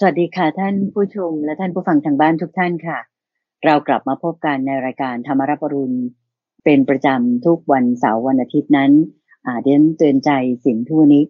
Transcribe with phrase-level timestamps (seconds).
[0.00, 2.98] สวัสดีค่ะท่านผู้ชมและท่านผู้ฟังทางบ้านทุกท่านค่ะ
[3.64, 5.98] เรากลับมาพบกันในรายการธรรมรับปรุณ
[6.64, 8.92] เป็นประจำทุกวันเสาร์วันอาทิตย์นั้น
[9.62, 10.30] เดนเตือนใจ
[10.64, 11.26] สิ่งทุนิก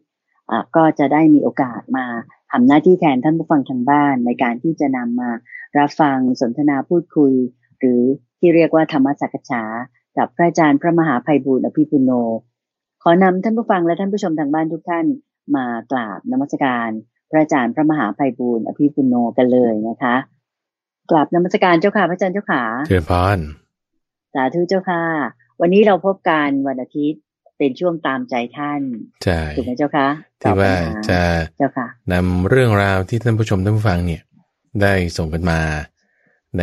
[0.76, 2.06] ก็จะได้มีโอกาสมา
[2.50, 5.30] ทำหน้าที่แทนท่านผู้ฟังทางบ้าน ในการที่จะนำมา
[5.78, 7.32] รับฟังสนทนาพูดคุย
[7.78, 8.02] หรือ
[8.38, 9.62] ที่เรียกว่าธรรมสักษา
[10.16, 12.10] กับพระอาจารย์พระมหาภัยบูร์อภิปุโน
[13.02, 15.06] ขอนำท่านผู้ฟังและท่านผู้ชมทางบ้านทุกท่าน
[15.56, 16.90] มากราบนมัสการ
[17.30, 20.16] พระอาจารย์พระมหาภัยบูร์อภิปุโนกันเลยนะคะ
[21.10, 23.38] กราบนมัสการเจ้าค่ะ พระอาจารย์เจ้าขาเชิญพร
[24.34, 25.02] สาธุเจ้าค่ะ
[25.60, 27.22] วันนี้เราพบกันวันอาทิตย์
[27.58, 28.82] เป็นช่วงตามใจท่าน
[29.24, 30.08] ใช่ถูกไหมเจ้าค่ะ
[30.40, 30.72] ที่ว่า
[31.10, 31.20] จะ
[31.58, 34.22] เจ้าค่ะนำเรื่องราวที่ท่านผู้ชมท่านผู้ฟังเนี่ย
[34.82, 35.60] ได้ส่งกันมา
[36.58, 36.62] ใน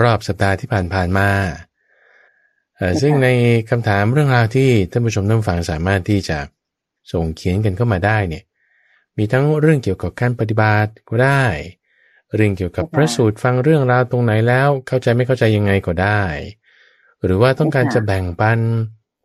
[0.00, 1.28] รอบสัปดาห์ที่ผ่านๆมา
[3.02, 3.28] ซึ่งใน
[3.70, 6.38] คำถามเรื่องราวที่ท่านผู้ชมท่านผู้ฟังสามารถที่จะ
[7.12, 8.44] ส่งเขียนกันเข้ามาได้เนี่ย
[9.18, 11.44] มีทั้งเรื่องเกี่ยวกับการปฏิบัติก็ได้
[12.34, 16.22] เรื่องเกี่ยวกับพระสูตรฟังเรื่องราวตรงไหนแล้ว เข้าใจไม่เข้าใจยังไงก็ได้
[17.24, 18.60] หรือว่าต้องการจะแบ่งปัน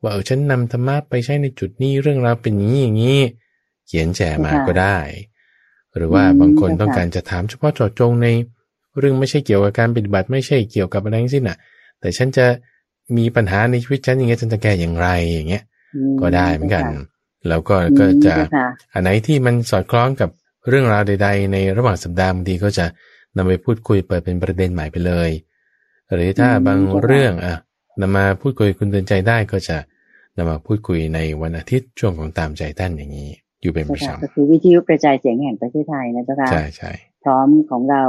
[0.01, 3.21] ว่าเออฉันนำธรรมะไปใช้ในจุดนี้เรื่องราวเป็นอย่างนี้อย่างนี้
[3.87, 4.97] เขียนแจมาก็ได้
[5.95, 8.27] หรือว่าบางคนต้องการจะถามเฉพาะเจาะจงใน
[8.97, 11.57] เรื่องไม่ใช่เกี่ยวกับการปฏิบัติไม่ใช่เกี่ยวกับอะไรทั้งสิ้นอะ
[11.99, 12.45] แต่ฉันจะ
[13.17, 15.63] มีปัญหาในชีวิตฉันอย่างเงี้ยฉันจะแก้อย่างไรอย่างเงี้ย
[16.21, 16.85] ก็ได้เหมือนกัน
[17.49, 18.35] แล้วก็ก็จะ
[18.93, 20.29] อันไหนที่มันสอดคล้องกับ
[20.69, 22.85] เรื่องราวใด ๆ ในระหว่างสัปดาห์บางทีก็จะ
[23.35, 25.29] นำไปพูดคุยเปิดเป็นประเด็นใหม่ไปเลย
[26.13, 27.55] หรือถ้าบางเรื่องอะ
[28.01, 29.77] นำมาพูดคุยคุณเตือนใจได้ก็จะ
[30.37, 33.29] นำมาพูดคุยในวันอาทิตย์ช่วงของตามใจท่านอย่างนี้
[33.61, 36.91] อยู่เป็นประจำก็คือวิทยุกระจายเสียงแห่งประเทศไทยนะเจ้าค่ะใช่ใช่
[37.23, 38.03] พร้อมของเรา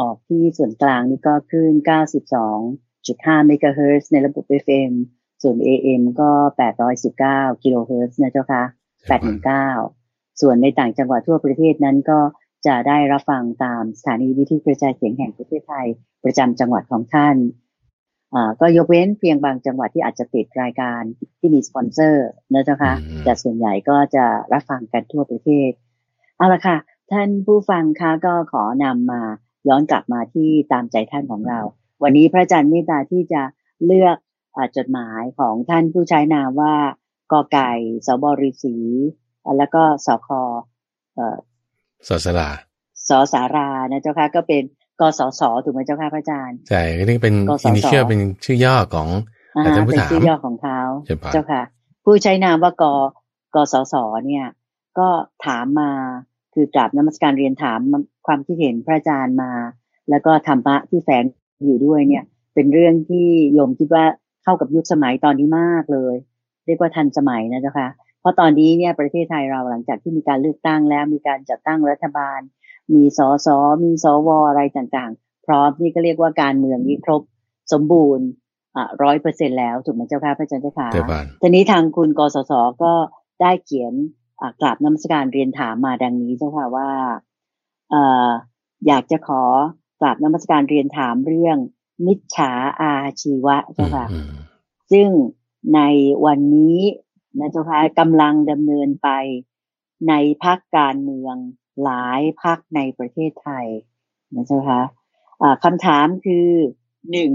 [0.00, 1.72] ออกที่ส่วนกลางนี่ก็ขึ้น
[2.60, 4.92] 92.5 เมกะเฮิรตซ์ในระบบ FM
[5.42, 6.30] ส่วน AM ก็
[6.96, 8.62] 819 กิโลเฮิรตซ์นะเจ้าค่ะ
[9.52, 12.20] 819 ส่วนในต่างจังหวัดทั่วประเทศนั้นก็
[12.66, 15.86] จะได้รับฟังตามสถานีวิทยุกระจายเสียงแห่งประเทศไทย
[16.24, 17.36] ประจำจังหวัดของท่าน
[18.60, 21.02] ก็ยกเว้นเพียงบางจังหวัดที่อาจจะติดรายการ
[21.38, 25.70] ที่มีสปอนเซอร์นะเจ้าค่ะแต่ส่วนใหญ่ก็จะรับฟังกันทั่วประเทศ
[26.36, 26.76] เอาละค่ะ
[27.12, 29.22] ท่านผู้ฟังคะก็ขอนำมา
[29.68, 31.60] ย้อนกลับมาที่ตามใจท่านของเรา
[32.02, 33.42] วันนี้พระอาจารย์เมตตาที่จะ
[33.86, 34.16] เลือก
[34.76, 36.74] จดหมายของท่านผู้ใช้นามว่า
[37.32, 37.72] กอไก่
[38.06, 38.76] สบริสี
[39.58, 40.28] แล้วก็สค
[41.14, 41.36] เอ่อ
[42.08, 42.50] สสลา
[43.08, 44.62] สสารานะเจ้าค่ะก็เป็น
[45.00, 47.34] กสศถูกไหมเจ้าค่ะพระอาจารย์ใช่นี่เป็น
[47.66, 49.08] อินิเชียลเป็นชื่อย่อของ
[49.64, 50.80] อาจารย์ผู้ถามชื่อย่อของเขา
[51.32, 51.62] เจ้าค่ะ
[52.04, 52.84] ผู้ใช้นามว่าก
[53.54, 53.94] กสศ
[54.26, 54.46] เนี่ย
[54.98, 55.08] ก็
[55.46, 55.90] ถามมา
[56.54, 57.80] คือกราบนมัสการเรียนถาม
[58.26, 59.52] ความคิดเห็นพระอาจารย์มา
[60.10, 61.24] แล้วก็ธรรมะที่แฝง
[61.64, 62.24] อยู่ด้วยเนี่ย
[62.54, 64.04] เป็นเรื่องที่โยมคิดว่า
[64.42, 66.14] เข้ากับยุคสมัยตอนนี้มากเลย
[66.66, 67.88] เรียกว่าทันสมัยนะเจ้าค่ะ
[68.20, 72.40] เพราะตอนนี้เนี่ยประเทศไทยเราหลังจากที่มีการเลือกตั้งแล้วมีการจัดตั้งรัฐบาล
[72.92, 73.48] มีสส
[73.84, 77.22] มีสวอะไรต่างๆ พร้อมนี่ก็เรียกว่าการเมืองนี้ครบ
[77.72, 78.26] สมบูรณ์
[79.02, 80.88] ร้อยเปอร์เซ็นแล้วถูกไหมเจ้าค่ะพระอาจารย์เจ้าค่ะ
[81.42, 82.92] ทีนี้ทางคุณกสศก็
[83.40, 83.92] ได้เขียน
[84.60, 86.90] กราบน้ำสการเรียนถามมาดังนี้เจ้าค่ะว่า
[88.86, 89.42] อยากจะขอ
[90.00, 91.58] กราบน้ำสการเรียนถามเรื่อง
[92.06, 94.06] มิจฉาอาชีวะเจ้าค่ะ
[94.92, 95.08] ซึ่ง
[95.74, 95.80] ใน
[96.24, 96.80] วันนี้
[97.38, 99.08] นะเจ้าค่ะกำลังดำเนินไป
[100.08, 100.14] ใน
[100.44, 101.36] พักการเมือง
[101.82, 103.66] หลายพักในประเทศไทย
[104.34, 104.82] นะเจ้าค่ะ
[105.64, 106.48] คำถามคือ
[107.10, 107.32] หนึ่ง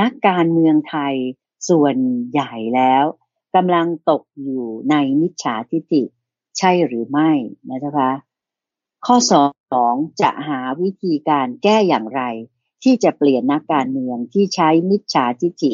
[0.00, 1.14] นักการเมืองไทย
[1.68, 1.96] ส่วน
[2.30, 3.04] ใหญ่แล้ว
[3.56, 6.02] กำลังตกอยู่ในมิจฉาทิฏฐิ
[6.58, 7.30] ใช่หรือไม่
[7.68, 8.12] นะเจ้าคะ
[9.06, 9.34] ข้อส
[9.84, 12.22] องจะหาวิธีการแก้อย่างไร
[12.84, 15.72] ที่จะเปลี่ยนนักการเมืองที่ใช้มิจฉาทิฏฐิ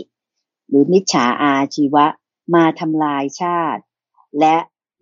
[0.69, 2.07] หรือมิจฉาอาชีวะ
[2.55, 3.83] มาทำลายชาติ
[4.41, 4.57] และ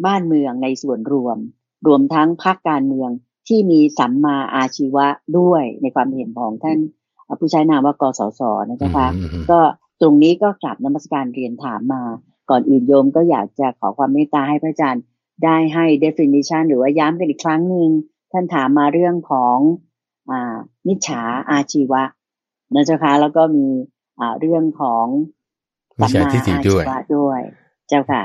[0.05, 1.39] บ้านเมืองในส่วนรวม
[1.87, 3.11] รวมทั้งพรรคการเมือง
[3.49, 5.07] ที่มีสัมมาอาชีวะ
[5.39, 6.79] ด้วยในความเห็นของท่าน
[7.41, 9.09] ผู้ใช้นามว่ากสศนะจ๊ะคะ
[9.51, 9.61] ก็
[10.01, 12.03] ตรงนี้ก็กลับนมัสการเรียนถามมา
[12.51, 15.03] ก่อนอื่นโยมก็อยากจะขอความเมตตาให้พระอาจารย์
[15.45, 17.89] ได้ให้ definition หรือว่าย้ำกันอีกครั้งหนึ่ง
[18.33, 19.86] ท่านถามมาเรื่องของอ่า
[20.89, 21.21] มิจฉา
[21.51, 22.03] อาชีวะ
[22.75, 23.67] นะจ๊ะคะแล้วก็มี
[24.21, 25.07] อ่าเรื่องของ
[26.01, 26.85] มิจฉาทิฏฐิด้วย
[27.17, 27.41] ด้วย
[27.89, 28.23] เจ้าค่ะ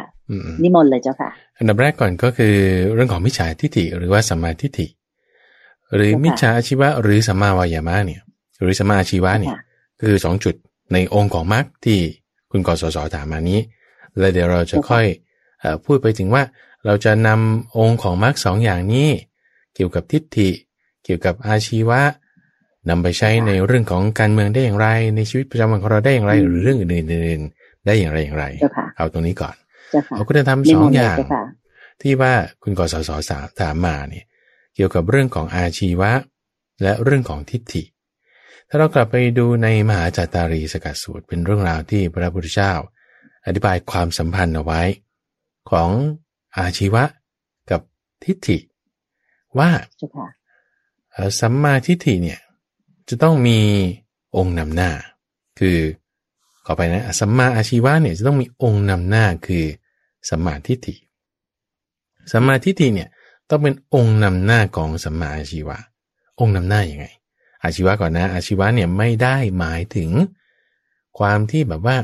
[0.63, 2.55] นิมนต์เลยเจ้าค่ะ อันดับแรกก่อนก็คือ
[2.93, 4.87] เรื่องของมิจฉาทิฏฐิหรือว่าสัมมาทิฏฐิ
[5.95, 8.21] หรือมิจฉาอาชีวะ หรือสัมมาวายามะเนี่ย
[8.61, 9.55] หรือสัมมาอาชีวะเนี่ย
[10.01, 10.55] คือสองจุด
[10.93, 11.99] ในองค์ของมรรคที่
[12.51, 13.59] คุณกศสถามมานี้
[14.17, 15.05] แล้วเดี๋ยวเราจะค่อย
[15.85, 16.43] พูดไปถึงว่า
[16.85, 19.09] เราจะนำองค์ของมรรคสองอย่างนี้
[19.75, 20.49] เกี่ยวกับทิฏฐิ
[21.03, 22.01] เกี่ยวกับอาชีวะ
[22.89, 28.45] นำไปใช้ในเรื่องของการเมืองได้อย่างไร ในชีวิตประจำวันของเราได้อย่างไร หรือเรื่องอื่นๆได้อย่างไรอย่างไร
[28.97, 29.55] เอาตรงนี้ก่อน
[30.15, 31.17] เราก็จะทำสองอย่าง
[32.01, 32.33] ที่ว่า
[32.63, 32.95] คุณกศ
[33.29, 34.25] สถามมาเนี่ย
[34.75, 36.11] เกี่ยวกับเรื่องของอาชีวะ
[36.81, 37.83] และเรื่องของทิฏฐิ
[38.69, 42.73] ถ้าเรากลับไปดูในมหาจัตตารีสกัดสูตรเป็นเรื่องราวที่พระพุทธเจ้า
[43.45, 44.81] อธิบายความสัมพันธ์เอาไว้
[45.71, 45.89] ของ
[46.57, 47.03] อาชีวะ
[47.71, 47.81] กับ
[48.23, 48.57] ทิฏฐิ
[49.59, 49.69] ว่า
[51.39, 52.39] สัมมาทิฏฐิเนี่ย
[53.09, 53.59] จะต้องมี
[54.37, 54.91] องค์นำหน้า
[55.59, 55.77] คือ
[56.65, 59.65] ขอไปนะสัมมาอาชีวะเนี่ยจะต้องมีองค์นำหน้าคือ
[60.29, 60.95] สัมมาทิฏฐิ
[62.31, 63.09] สัมมาทิฏฐิเนี่ย
[63.49, 65.77] ต้องเป็นองค์นำหน้าของสัมมาอาชีวะ
[66.39, 67.05] องค์นำหน้าอย่างไง
[67.63, 70.09] อาชีวะก่อนนะ อาชีวะเนี่ยไม่ได้หมายถึง
[71.19, 71.95] ความที่แบบว่า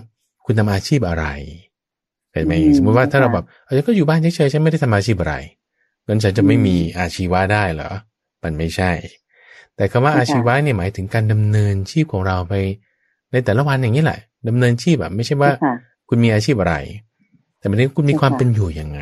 [0.45, 1.25] คุณทำอาชีพอะไร
[2.31, 5.36] เห็นไหมสมมติว่าถ้าเราแบบเออก็อยู่บ้านเฉยๆฉันไม่ได้ทำอาชีพอะไร
[6.07, 7.92] งั้นฉันจะไม่มีอาชีวะได้เหรอ
[8.44, 8.92] มันไม่ใช่
[9.75, 12.54] แต่คำว่าอาชีวะเนี่ยหมายถึงการดำเนินชีพของเราไป
[13.31, 15.51] ในแต่ละวันอย่างนี้แหละดำเนินชีพแบบไม่ใช่ว่า
[16.10, 16.75] คุณมีอาชีพอะไร
[17.57, 19.01] แต่หมายถึงคุณมีความเป็นอยู่ยังไง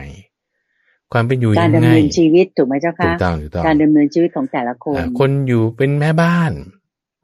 [1.14, 6.52] ความเป็นอยู่ยังไงการดำเนินชีวิตถูกไหมเจ้าค่ะถูกต้องถูกต้องการดำเนินชีวิตของแต่ละคน คนอยู่เป็นแม่บ้าน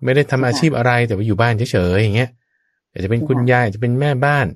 [0.03, 2.29] ไม่ได้ทำอาชีพอะไรแต่ว่าอยู่บ้านเฉยๆอย่างเงี้ย
[2.91, 4.47] อาจจะเป็นคุณยายจะเป็นแม่บ้าน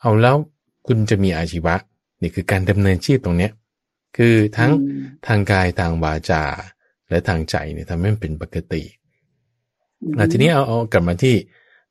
[0.00, 0.36] เอาแล้ว
[0.86, 1.74] คุณจะมีอาชีวะ
[2.22, 3.52] นี่คือการดำเนินชีพตรงเนี้ย
[4.16, 4.70] คือทั้ง
[5.26, 6.42] ทางกายทางวาจา
[7.10, 8.82] และทางใจเนี่ยทำให้มันเป็นปกติ
[10.16, 11.34] แล้วทีนี้เอาเอากลับมาที่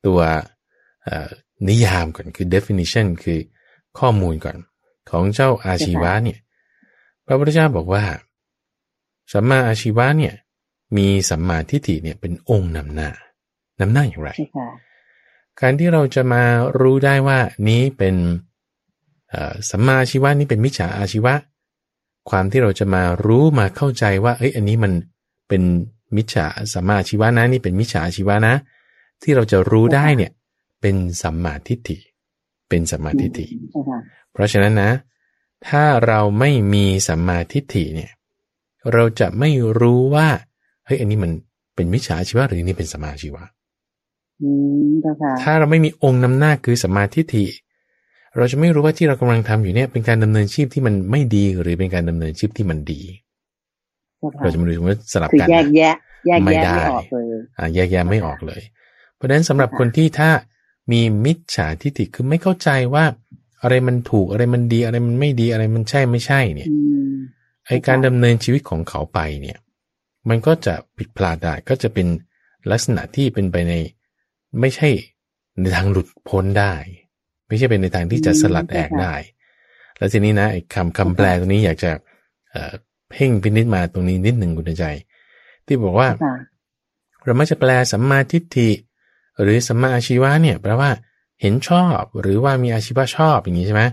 [0.05, 0.19] ตัว
[1.69, 3.39] นิยามก่อนคือ definition คือ
[3.99, 4.57] ข้อมูลก่อน
[5.09, 6.39] ของเจ้าอาชีวะเนี่ย
[7.25, 8.03] พระพุทธเจ้าบอกว่า
[9.33, 10.33] สัมมาอาชีวะเนี่ย
[10.97, 13.09] มีสัมมาทิฏฐิเนี่ยเป็นองค์นำหน้า
[13.79, 14.31] นำหน้าอย่างไร
[15.59, 16.43] การที่เราจะมา
[16.81, 18.15] รู้ได้ว่านี้เป็น
[19.69, 21.33] สัมมาอาชีวะนี้เป็นมิจฉาอาชีวะ
[22.29, 24.91] ความที่เราจะมารู้มาเข้าใจว่า เอ้ย อันนี้มัน
[25.47, 25.63] เป็น
[26.15, 28.55] มิจฉาสัมมาอาชีวะนะ นี่เป็นมิจฉาอาชีวะนะ
[29.23, 30.31] ที่เราจะรู้ได้เนี่ย
[30.81, 31.97] เป็นสัมมาทิฏฐิ
[32.69, 33.47] เป็นสัมมาทิฏฐิ
[34.31, 34.91] เพราะฉะนั้นนะ
[35.67, 38.11] ถ้าเราไม่มีสัมมาทิฏฐิเนี่ย
[38.93, 39.49] เราจะไม่
[39.79, 40.27] รู้ว่า
[40.85, 41.31] เฮ้ย อันนี้มัน
[41.75, 43.43] เป็นมิจฉาชีวะหรือนี่เป็นสัมมาชีวะ
[45.41, 47.45] ถ้าเราไม่มีองค์นำหน้าคือสัมมาทิฏฐิ
[48.37, 53.01] เราจะไม่รู้ว่าที่เรากำลังทำอยู่เนี่ยเป็นการดำเนินชีพที่มันไม่ดีหรือเป็นการดำเนินชีพที่มันดี
[54.41, 55.95] เราจะไม่รู้ว่าสลับกันแยกแยะ
[56.27, 56.55] แยกแยะไม่
[56.91, 57.25] ออกเลย
[57.75, 58.61] แยกแยะไม่ออกเลย
[59.15, 60.29] เพราะฉะนั้นสำหรับคนที่ถ้า
[60.91, 63.05] มีมิจฉาทิฏฐิคือไม่เข้าใจว่า
[63.61, 66.69] อะไรมันถูกอะไรมันดีอะไรมันไม่ดีอะไรมันใช่ไม่ใช่ เนี่ย
[67.67, 69.57] ไอการดำเนินชีวิตของเขาไปเนี่ย
[70.29, 72.07] มันก็จะผิดพลาดได้ก็จะเป็น
[72.71, 73.73] ลักษณะที่เป็นไปใน
[74.59, 74.89] ไม่ใช่
[75.59, 76.73] ในทางหลุดพ้นได้
[77.49, 79.13] ไม่ใช่เป็นในทางที่จะสลัดแอกได้
[79.97, 81.91] แล้วทีนี้นะไอ้คำคำแปลตรงนี้อยากจะ
[83.11, 84.85] เพ่งพินิจมาตรงนี้นิดหนึ่งคุณใจ
[85.65, 86.09] ที่บอกว่า
[87.25, 88.69] เราไม่จะแปลสัมมาทิฏฐิ
[89.41, 90.91] หรือสัมมาอาชีวะเนี่ยแปลว่า
[91.41, 93.83] เห็นชอบหรือว่ามีอาชีพชอบอย่างนี้ใช่ไหม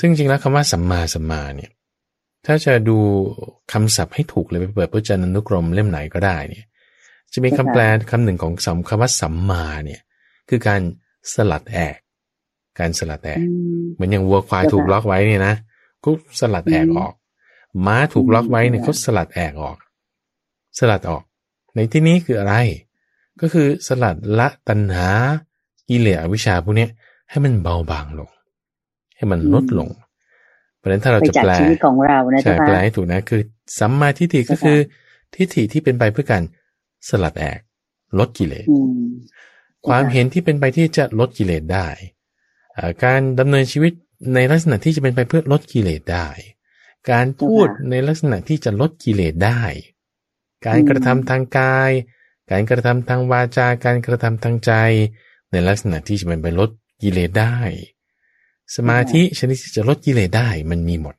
[0.00, 1.70] ซึ่งจริงแล้วคำว่าสัมมาสัมมาเนี่ย
[2.46, 2.98] ถ้าจะดู
[3.72, 6.66] คำศัพท์ให้ถูกเลยไปเปิดพจนานุกรมเล่มไหนก็ได้เนี่ย
[7.32, 10.00] จะมีคำแปลคำหนึ่งของสัมคำว่าสัมมาเนี่ย
[10.48, 10.80] คือการ
[11.34, 11.96] สลัดแอก
[12.78, 13.42] การสลัดแอก
[13.94, 15.54] เหมือนอย่างวัวควายถูกล็อกไว้เนี่ยนะ
[16.04, 16.10] ก็
[16.40, 17.12] สลัดแอกออก
[17.86, 19.76] ม้าถูกล็อกไว้เนี่ยเขาสลัดแอกออก
[20.78, 21.22] สลัดออก
[21.74, 22.54] ในที่นี้คืออะไร
[23.40, 25.08] ก็คือสลัดละตัณหา
[25.88, 26.86] กิเลสอวิชชาพวกนี้
[27.30, 28.30] ให้มันเบาบางลง
[29.16, 29.88] ให้มันลดลง
[30.76, 31.52] เพราะฉะนั้นถ้าเราจะแปล
[31.84, 33.42] ของเรานะใช่แปลให้ถูกนะคือ
[33.78, 34.78] สัมมาทิฏฐิก็คือ
[35.34, 36.42] ทิฏฐิที่เป็นไปเพื่อการ
[37.08, 37.58] สลัดแอก
[38.18, 38.66] ลดกิเลส
[39.86, 41.86] ความเห็นที่เป็นไปที่จะลดกิเลสได้
[43.04, 43.92] การดำเนินชีวิต
[44.34, 46.28] ในลักษณะที่จะเป็นไปเพื่อลดกิเลสได้
[47.10, 49.62] การพูดในลักษณะที่จะลดกิเลสได้
[50.66, 51.90] การกระทำทางกาย
[52.50, 54.72] การกระทำทางวาจา การกระทำทางใจ
[55.50, 56.70] ในลักษณะที่จะเป็นไปลด
[57.02, 57.56] กิเลสได้
[58.76, 61.14] สมาธิชนิดที่จะลดกิเลสได้มันมีหมด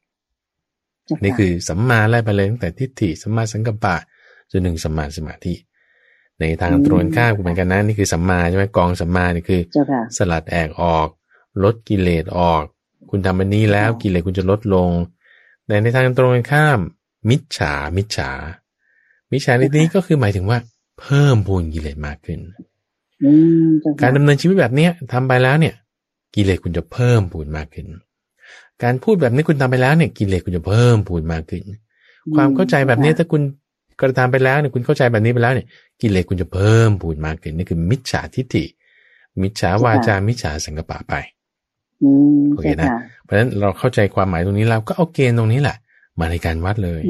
[1.23, 3.95] นี่คือสัมมาไล่ไปเลยตั้งแต่ทิฏฐิสัมมาสังกัปปะ
[4.51, 5.53] จนถึงสัมมาสมาธิ
[6.39, 9.61] ในทางตรงข้ามเหมือนกันนะนี่คือสัมมาใช่ไหมกองสัมมานี่คือ
[10.17, 11.07] สลัดแอกออก
[11.63, 12.63] ลดกิเลสออก
[13.09, 14.89] คุณทำอันนี้แล้วกิเลสคุณจะลดลง
[15.67, 16.79] แต่ในทางตรงข้าม
[17.29, 18.31] มิจฉา มิจฉา
[19.31, 20.59] มิจฉาในนี้ก็คือหมายถึงว่า
[20.99, 22.39] เพิ่มพูนกิเลสมากขึ้น
[24.01, 25.75] การดำเนินชีวิตแบบเนี้ยทำไปแล้วเนี่ย
[26.35, 27.87] กิเลสคุณจะเพิ่มพูนมากขึ้น
[28.83, 31.63] การพูดแบบนี้คุณทำไปแล้วเนี่ย กิเลสคุณจะเพิ่มพูนมากขึ้น
[32.35, 33.41] ความเข้าใจแบบนี้ถ้าคุณ
[34.01, 35.67] กระทำไปแล้วเนี่ยคุณเข้าใจแบบนี้ไปแล้วเนี่ย
[36.01, 38.65] กิเลสคุณจะเพิ่มพูนมากขึ้นนี่คือมิจฉาทิฏฐิ
[39.41, 41.13] มิจฉาวาจา มิจฉาสังกปะไป
[42.51, 42.87] โอเคนะ
[43.23, 45.77] เพราะฉะนั้นเราเข้าใจความหมายตรงนี้แล้วก็เอาเกณฑ์ตรงนี้แหละ
[46.19, 47.01] มาในการวัดเลย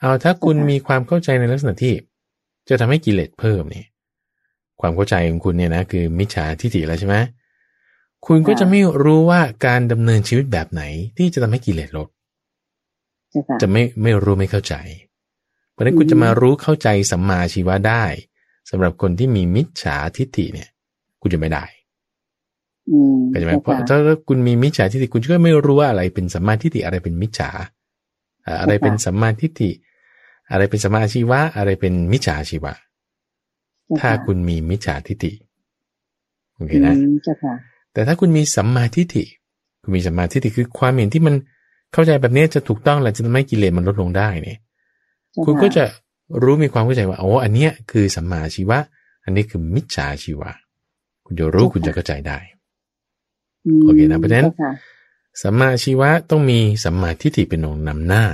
[0.00, 1.94] เอาถ้าคุณมีความเข้าใจในลักษณะที่
[2.68, 3.86] จะทำให้กิเลสเพิ่มเนี่ย
[4.80, 7.16] ความเข้าใจของคุณเนี่ยนะคือมิจฉาทิฏฐิแล้วใช่ไหม
[8.26, 10.82] คุณก็จะไม่รู้ว่าการดำเนินชีวิตแบบไหน
[11.16, 12.08] ที่จะทำให้กิเลสลด
[13.62, 14.74] จะไม่ไม่รู้ไม่เข้าใจ
[15.70, 18.04] เพราะนั้นคุณจะมารู้เข้าใจสัมมาชีวะได้
[18.70, 20.68] สำหรับคนที่มีมิจฉาทิฏฐิเนี่ย
[21.20, 21.64] คุณจะไม่ได้
[23.28, 23.96] เข้าใจไหมเพราะถ้า
[24.28, 27.50] คุณมีมิจฉาทิฏฐิคุณก็ไม่รู้ว่าอะไรเป็นสัมมาทิฏฐิอะไรเป็นมิจฉา
[28.60, 29.70] อะไรเป็นสัมมาทิฏฐิ
[30.50, 32.72] อะไรเป็นสัมมาชีวะ อะไรเป็นมิจฉาชีวะ
[34.00, 35.32] ถ้าคุณมีมิจฉาทิฏฐิ
[36.56, 36.94] โอเคนะ
[37.92, 39.24] แต่ถ้าคุณมีสัมมาทิฏฐิ
[39.82, 41.34] คุณมีสัมมาทิฏฐิคือความเห็นที่มัน
[41.92, 44.58] เข้าใจแบบนี้จะถูกต้องและจะทำให้กิเลสมันลดลงได้เนี่ย
[45.44, 45.84] คุณก็จะ
[46.42, 48.78] รู้มีความเข้าใจว่าโอ้อันเนี้ยคือสัมมาชีวะ
[49.24, 50.50] อันนี้คือมิจฉาชีวะ
[51.26, 52.38] คุณจะรู้คุณจะเข้าใจได้
[53.84, 54.48] โอเคนะเพราะฉะนั้น
[55.42, 58.24] สัมมาชีวะต้องมีสัมมาทิฏฐิเป็นองค์นำหน้า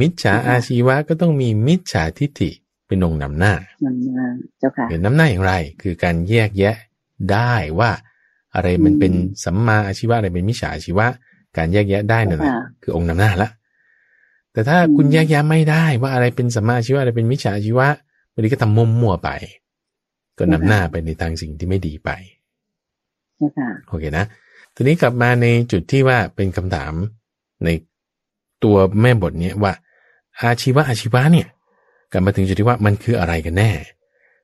[0.00, 2.50] มิจฉาอาชีวะก็ต้องมีมิจฉาทิฏฐิ
[2.86, 4.26] เป็นองค์นำหน้านำหน้า
[4.58, 6.76] เจ้าค่ะเป็นนำหน้าอย่างไร คือการแยกแยะ
[7.32, 7.90] ได้ว่า
[8.54, 9.12] อะไรมันเป็น
[9.44, 11.06] สัมมาอาชีวะอะไรเป็นมิจฉาอาชีวะ
[11.56, 13.48] การแยกแยะได้นั่นแหละคือองค์นำหน้าละ
[14.52, 17.88] แต่ถ้าคุณแยกแยะไม่ได้ว่าอะไรเป็นสัมมาอาชีวะอะไรเป็นมิจฉาอาชีวะ
[18.32, 19.30] บางทีก็ทำมุมมั่วไป
[20.38, 22.10] ก็นำหน้าไปในทางสิ่งที่ไม่ดีไป
[23.88, 24.26] โอเคนะ
[24.74, 26.92] ทีนี้กลับมาในจุดที่ว่าเป็นคำถาม
[27.64, 27.68] ใน
[28.64, 29.72] ตัวแม่บทนี้ว่า
[30.40, 31.48] อาชีวะอาชีวะเนี่ย
[32.12, 33.70] กลับมาถึงจุดที่ว่ามันคืออะไรกันแน่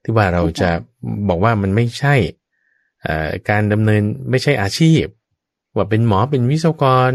[0.04, 0.70] ที่ว่าเราจะ
[1.28, 2.14] บอกว่ามันไม่ใช่
[3.50, 5.04] การดำเนินไม่ใช่อาชีพ
[5.76, 7.12] ว่าเป็นหมอเป็นวิศวกร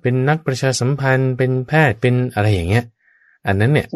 [0.00, 2.84] เป็นนักประชาสัมพันธ์ เป็นแพทย์เป็นอะไรอย่างเงี้ย
[3.46, 3.86] อันนั้นเนี่ย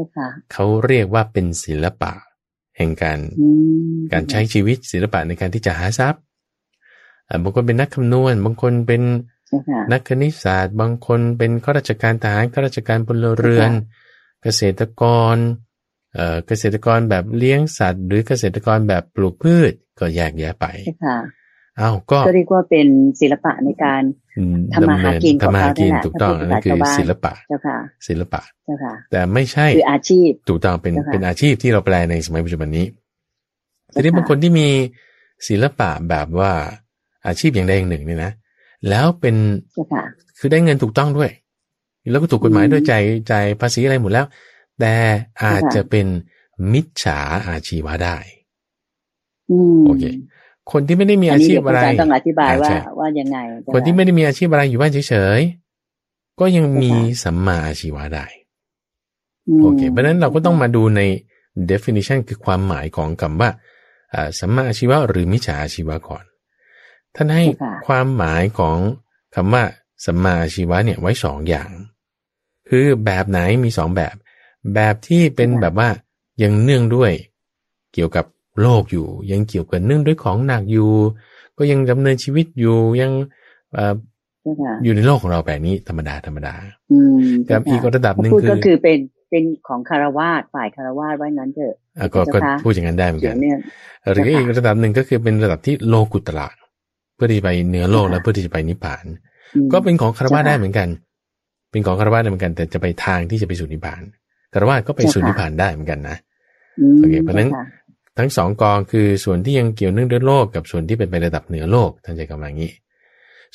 [0.52, 2.12] เขาเรียกว่าเป็นศิลปะ
[2.76, 3.18] แห่งการ
[4.12, 6.22] การใช้ชีวิตศิลปะในการที่จะหาทรัพย์
[7.42, 9.02] บางคนเป็นนักคำนวณ บางคนเป็น
[9.92, 13.70] นักคณิตศาสตร์ บางคนเป็นข้าราชการทหารข้าราชการพลเรือน
[14.42, 15.02] เกษตรก
[15.34, 15.36] ร
[16.46, 20.66] เกษตรกรแบบเลี้ยงสัตว์ หรือเกษตรกรแบบปลูกพืชก็แยกแยะไป
[21.80, 22.88] อ้าวก็เรียกว่าเป็น
[23.20, 24.02] ศิลปะในการ
[24.74, 27.78] ทำมาหากินของเราได้แหละถูกต้องนั่นคือศิลปะเจ้าค่ะ
[28.08, 32.86] ศิลปะเจ้าค่ะ แต่ไม่ใช่คืออาชีพถูกต้องเป็นเป็นอาชีพที่เราแปลในสมัยปัจจุบันนี้
[33.92, 34.68] ทีนี้บางคนที่มี
[35.48, 36.52] ศิลปะแบบว่า
[37.26, 38.32] อาชีพอย่างใดอย่างหนึ่งเนี่ยนะ
[38.88, 39.36] แล้วเป็น
[40.38, 41.30] คือได้เงินถูกต้องด้วย
[42.10, 42.94] แล้วก็ถูกกฎหมายด้วยใจ
[43.28, 44.26] ใจภาษีอะไรหมดแล้ว
[44.80, 44.94] แต่
[45.42, 46.06] อาจจะเป็น
[46.72, 48.16] มิจฉาอาชีวะได้
[49.86, 50.04] โอเค
[50.72, 53.38] คนที่ไม่ได้มีอาชีพอะไรต้องอธิบายว่าว่ายังไง
[53.72, 56.92] คนที่ไม่ได้มีอาชีพอะไรอยู่บ้านเฉยๆก็ยังมี
[57.24, 58.26] สัมมาอาชีวะได้
[59.62, 61.00] โอเค เพราะนั้นเราก็ต้องมาดูใน
[61.70, 63.50] definition คือความหมายของคำว่า
[64.38, 66.24] สัมมาอาชีวะหรือมิจฉาอาชีวะก่อน
[67.16, 67.44] ท่านให้
[67.86, 68.78] ความหมายของ
[69.34, 69.64] คำว่า
[70.04, 71.70] สัมมาอาชีวะเนี่ยไว้สองอย่าง
[72.68, 74.14] คือแบบไหนมีสองแบบ
[74.74, 75.88] แบบที่เป็นแบบว่า
[76.42, 77.12] ยังเนื่องด้วย
[77.94, 78.24] เกี่ยวกับ
[78.62, 80.90] โลกอยู่ ยังเกี่ยวกับเนื่องด้วยของหนักอยู่
[81.58, 83.10] ก็ยังดำเนินชีวิตอยู่ยัง
[84.84, 86.54] อยู่ในโลกของเราแบบนี้ธรรมดาธรรมดา
[87.50, 88.98] กับอีกระดับหนึ่งคือก็คือเป็น
[89.30, 91.74] เป็นของคารวาสฝ่ายคารวาสไว้นั้นเถอะ
[92.14, 93.36] ก็ก็พูดอย่างนั้นได้เหมือนกัน
[94.12, 96.48] หรืออีกระดับหนึ่งก็คือเป็นระดับที่โลกุตระ
[97.16, 99.04] เพื่อที่ไปเหนือโลกและเพื่อที่จะไปนิพพาน
[99.72, 100.88] ก็เป็นของคารวะได้เหมือนกัน
[101.70, 104.02] เป็นของคารวะได้เหมือนกัน แต่จะไปทางที่จะไปสู่นิพพาน
[104.52, 106.16] คารวะก็ไปสู่นิพพานได้เหมือนกันนะ
[106.98, 107.50] โอเคเพราะนั้น
[108.18, 112.72] ทั้งสองกองคือส่วนที่ยังเกี่ยวเนื่องด้วยโลกกับส่วนที่เป็นไประดับเหนือโลกท่านใจกำลังนี้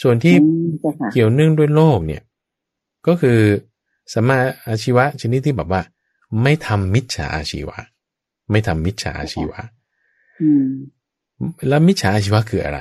[0.02, 0.36] ส่วนที่
[1.12, 2.22] เกี่ยวเนื่องด้วยโลกเนี่ย
[3.08, 3.40] ก็คือ
[4.14, 4.38] สมา
[4.68, 5.82] อาชีวะชนิดที่แบบว่า
[6.44, 7.78] ไม่ทำมิจฉาอาชีวะ
[8.52, 9.60] ไม่ทำมิจฉาอาชีวะ
[11.68, 12.80] แล้วมิจฉาอาชีวะคืออะไร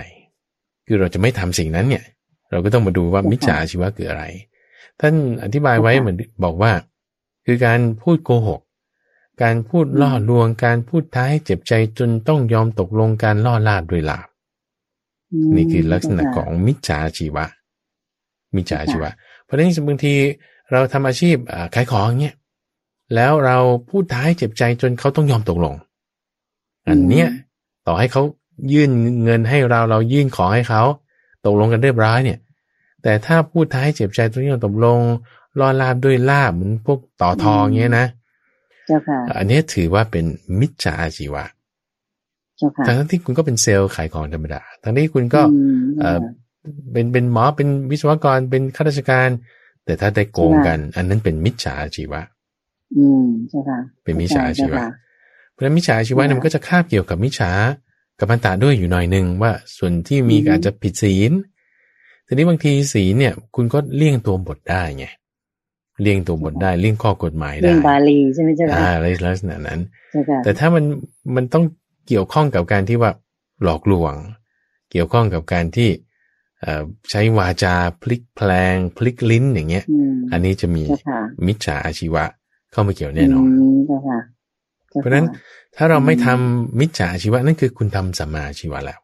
[0.92, 2.04] คือเราจะไม่ทำสิ่งนั้นเนี่ย
[2.50, 4.24] เราก็ต้องมาดูว่ามิจฉาชีวะคืออะไร
[5.00, 6.72] ท่านอธิบายไว้เหมือนบอกว่า
[7.46, 8.60] คือการพูดโกหก
[9.42, 14.28] การพูดล่อลวง การพูดท้ายเจ็บใจจนต้องยอมตกลงการล่อลาดด้วยลาบ
[15.56, 17.44] นี่คือลักษณะของมิจฉาชีวะ
[18.56, 19.10] มิจฉาชีวะ
[19.44, 20.14] เพราะฉะนั้นบางที
[20.72, 21.36] เราทำอาชีพ
[21.74, 22.36] ขายของเงี้ย
[23.14, 25.74] แล้วเราพูดท้ายเจ็บใจจนเขาต้องยอมตกลง
[26.88, 27.28] อันเนี้ย
[27.86, 28.22] ต่อให้เขา
[28.72, 28.90] ยื่น
[29.24, 30.82] เงินให้เราเรายื่นขอให้เขา
[31.44, 32.38] ตกลงกันเรียบร้อยเนี่ย
[33.02, 35.00] แต่ถ้าพูดท้ายเจ็บใจตรงนี้ตกลง
[35.60, 38.06] รอลาบด้วยลาบเหมือนพวกต่อทองเงี้ยนะ
[39.38, 40.24] อันนี้ถือว่าเป็น
[40.60, 41.44] มิจฉาชีวะ
[42.86, 45.42] ทั้งที่คุณก็เป็นเซลล์ขายของธรรมดาทั้งที่คุณก็
[46.00, 46.20] เออ
[46.92, 49.28] เป็นเป็นหมอเป็นวิศวกรเป็นข้าราชการ
[49.84, 52.20] แต่ถ้าได้โกงกัน อันนั้นเป็นมิจฉาชีวะ
[52.96, 54.82] อืมใช่ค่ะเป็นมิจฉาชีวะ
[55.50, 57.52] เพราะฉะนั้นมิจฉาชีวะมันก็จะคาบเกี่ยวกับมิจฉา
[58.20, 61.32] กับพันตาด้วยอยู่หน่อยหนึ่งว่าส่วนที่มีอาจจะผิดศีล
[62.26, 65.06] ทีนี้บางทีศีลเนี่ย คุณก็เลี่ยงตัวบทได้ไง
[66.02, 68.90] เลี่ยงตัวบทได้เลี่ยงข้อกฎหมายได้ เลี่ยงบาลีใช่ไหมเจ้าค่ะอ่า
[69.26, 69.80] ลักษณะนั้น
[70.44, 70.84] แต่ถ้ามัน
[71.34, 71.64] มันต้อง
[72.08, 73.10] เกี่ยวข้องกับการที่ว่า
[73.62, 74.14] หลอกลวง
[74.90, 75.88] เกี่ยวข้องกับการที่
[77.10, 79.84] ใช้วาจาพลิกแพลง พลิกลิ้นอย่างเงี้ย
[80.32, 80.82] อันนี้จะมี
[81.46, 82.24] มิจฉาอาชีวะ
[82.72, 83.48] เข้ามาเกี่ยวแน่นอน
[84.98, 85.26] เพราะฉะนั้น
[85.76, 89.00] ถ้าเราไม่ทำมิจฉาชีวะนั่นคือคุณทำสัมมาชีวะแล้ว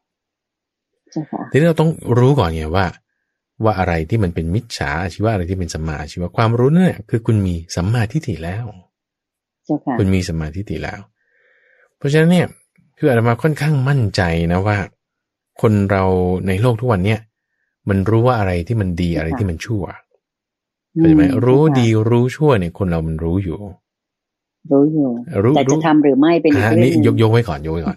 [1.51, 2.87] ทีนี้เราต้องรู้ก่อนไงว่า
[3.65, 8.65] ว่าอะไรที่มันเป็นมิจฉาชีวะอะไรที่เป็นสัมมาชีวะความรู้นั่นแหละคือคุณมีสัมมาทิฏฐิแล้ว
[9.99, 11.01] คุณมีสัมมาทิฏฐิแล้ว
[11.97, 12.47] เพราะฉะนั้นเนี่ย
[12.99, 14.79] คืออาตมาค่อนข้างมั่นใจนะว่า
[15.61, 16.05] คนเรา
[16.47, 17.21] ในโลกทุกวันเนี่ย
[17.89, 19.85] มันรู้ว่าอะไรที่มันดีอะไรที่มันชั่ว
[20.91, 23.59] เข้าใจไหมรู้ดีรู้ชั่วเนี่ยคนเรามันรู้อยู่
[24.73, 25.09] รู้อยู่
[25.57, 27.97] แต่จะทำหรือไม่เป็นอีกเรื่องนี้ยกยกไว้ก่อนยกไว้ก่อน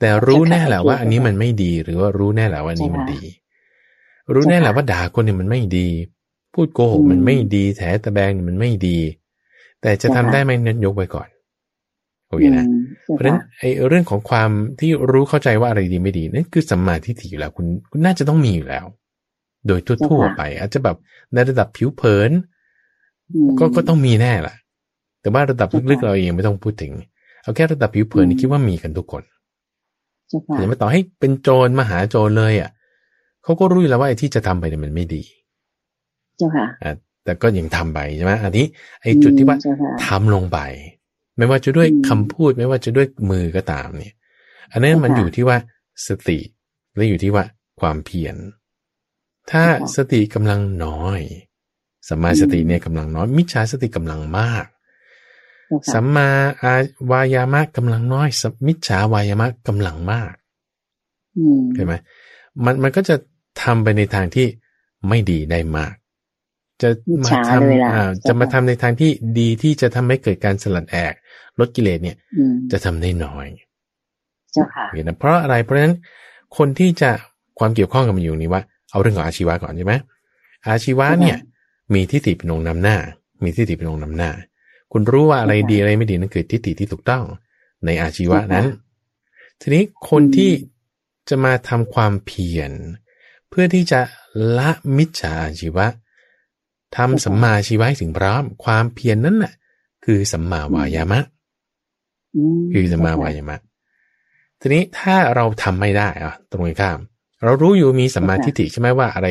[0.00, 3.22] แต่รู้แน่แหละว่า อันนี้มันไม่ดีหรือว่ารู้แน่แหละว่าอันนี้มันดี
[4.34, 5.88] รู้แน่แหละว่าด่าคนเนี่ยมันไม่ดี
[6.54, 8.98] พูดโกหกมันไม่ดีแถตะแบงมันไม่ดี
[9.82, 11.28] แต่จะทำได้ไหมนั้นยกไว้ก่อน
[12.28, 12.66] โอเคนะ
[13.04, 14.50] เพราะฉะนั้นไอ้เรื่องของความ
[14.80, 18.86] ที่รู้เข้าใจว่าอะไรดีไม่ดีนั่นคือสัมมาทิฏฐิอยู่แล้วคุณคุณน่าจะต้องมีอยู่แล้ว
[19.66, 20.96] โดยทั่วๆไป อาจจะแบบ
[21.32, 22.30] ในระดับผิวเผิน
[23.58, 24.56] ก็ก็ต้องมีแน่แหละ
[25.22, 26.92] แต่ว่าระดับลึกๆเราเองไม่ต้องพูดถึง
[27.42, 29.22] เอาแค่ระดับผิวเผินนี่คิดว่ามีกันทุกคน
[30.54, 32.70] แต่ไม่ต่อให้เป็นโจรมหาโจรเลยอะ
[33.44, 35.22] เขาก็รู้อยู่แล้วว่าไอ้ที่จะทำไปเนี่ยมันไม่ดี
[36.36, 36.66] เจ้าค่ะ
[37.24, 38.66] แต่ก็ยังทำไปใช่ไหมอันนี้
[39.02, 39.56] ไอ้จุดที่ว่า
[40.06, 40.58] ทำลงไป
[41.38, 44.14] ไม่ว่าจะด้วยคำพูดไม่ว่าจะด้วยมือก็ตามเนี่ย
[44.72, 45.56] อันนี้มันอยู่ที่ว่า
[46.08, 46.38] สติ
[46.94, 47.44] และอยู่ที่ว่า
[47.80, 48.36] ความเพียร
[49.50, 49.64] ถ้า
[49.96, 51.20] สติกำลังน้อย
[52.08, 54.66] สัมมาสติเนี่ยกำลังน้อย มิจฉาสติกำลังมาก
[55.94, 56.28] สัมมา
[56.62, 56.72] อา
[57.10, 58.28] วายามะกำลังน้อย
[58.66, 60.32] มิจฉาวายามะกำลังมาก
[61.74, 61.94] เห็นไหม
[62.64, 63.16] มันมันก็จะ
[63.62, 64.46] ทำไปในทางที่
[65.08, 65.94] ไม่ดีได้มาก
[66.82, 66.88] จะ
[67.24, 71.14] มาทำจะมาทำในทางที่ดีที่จะทำให้เกิดการสลัดแอก
[71.58, 72.16] ลดกิเลสเนี่ย
[72.72, 73.46] จะทำได้น้อย
[74.52, 75.96] เจ้าค่ะเห็นนะเพราะอะไรเพราะฉะนั้น
[76.56, 77.10] คนที่จะ
[77.58, 79.94] ความเกี่ยวข้องกับมันอยู่นี้ว่า เอาเรื่องของอาชีวะก่อนใช่ไหม
[80.66, 81.36] อาชีวะเนี่ย
[81.94, 82.96] มีทิฏฐิเป็นองค์นำหน้า
[83.42, 84.30] มีทิฏฐิเป็นองค์นำหน้า
[84.92, 87.24] คุณรู้ว่าอะไรดีอะไรไม่ดีนั่นคือทิฏฐิที่ถูกต้อง
[87.84, 88.66] ในอาชีวะนั้น
[89.60, 90.52] ทีนี้คนที่
[91.28, 92.72] จะมาทำความเพียร
[93.48, 94.00] เพื่อที่จะ
[94.58, 95.86] ละมิจฉาอาชีวะ
[96.96, 99.52] ทำสัมมาชีวะให้ถึงพร้อม ความเพียรนนั้นน่ะ
[100.04, 101.20] คือสัมมาวายามะ
[102.72, 103.56] คือสัมมาวายามะ
[104.60, 106.98] ทีนี้ถ้าเราทำไม่ได้อะตรงข้าม
[107.44, 109.28] เรารู้อยู่มีสัมมาทิฏฐิใช่ไหมว่าอะไร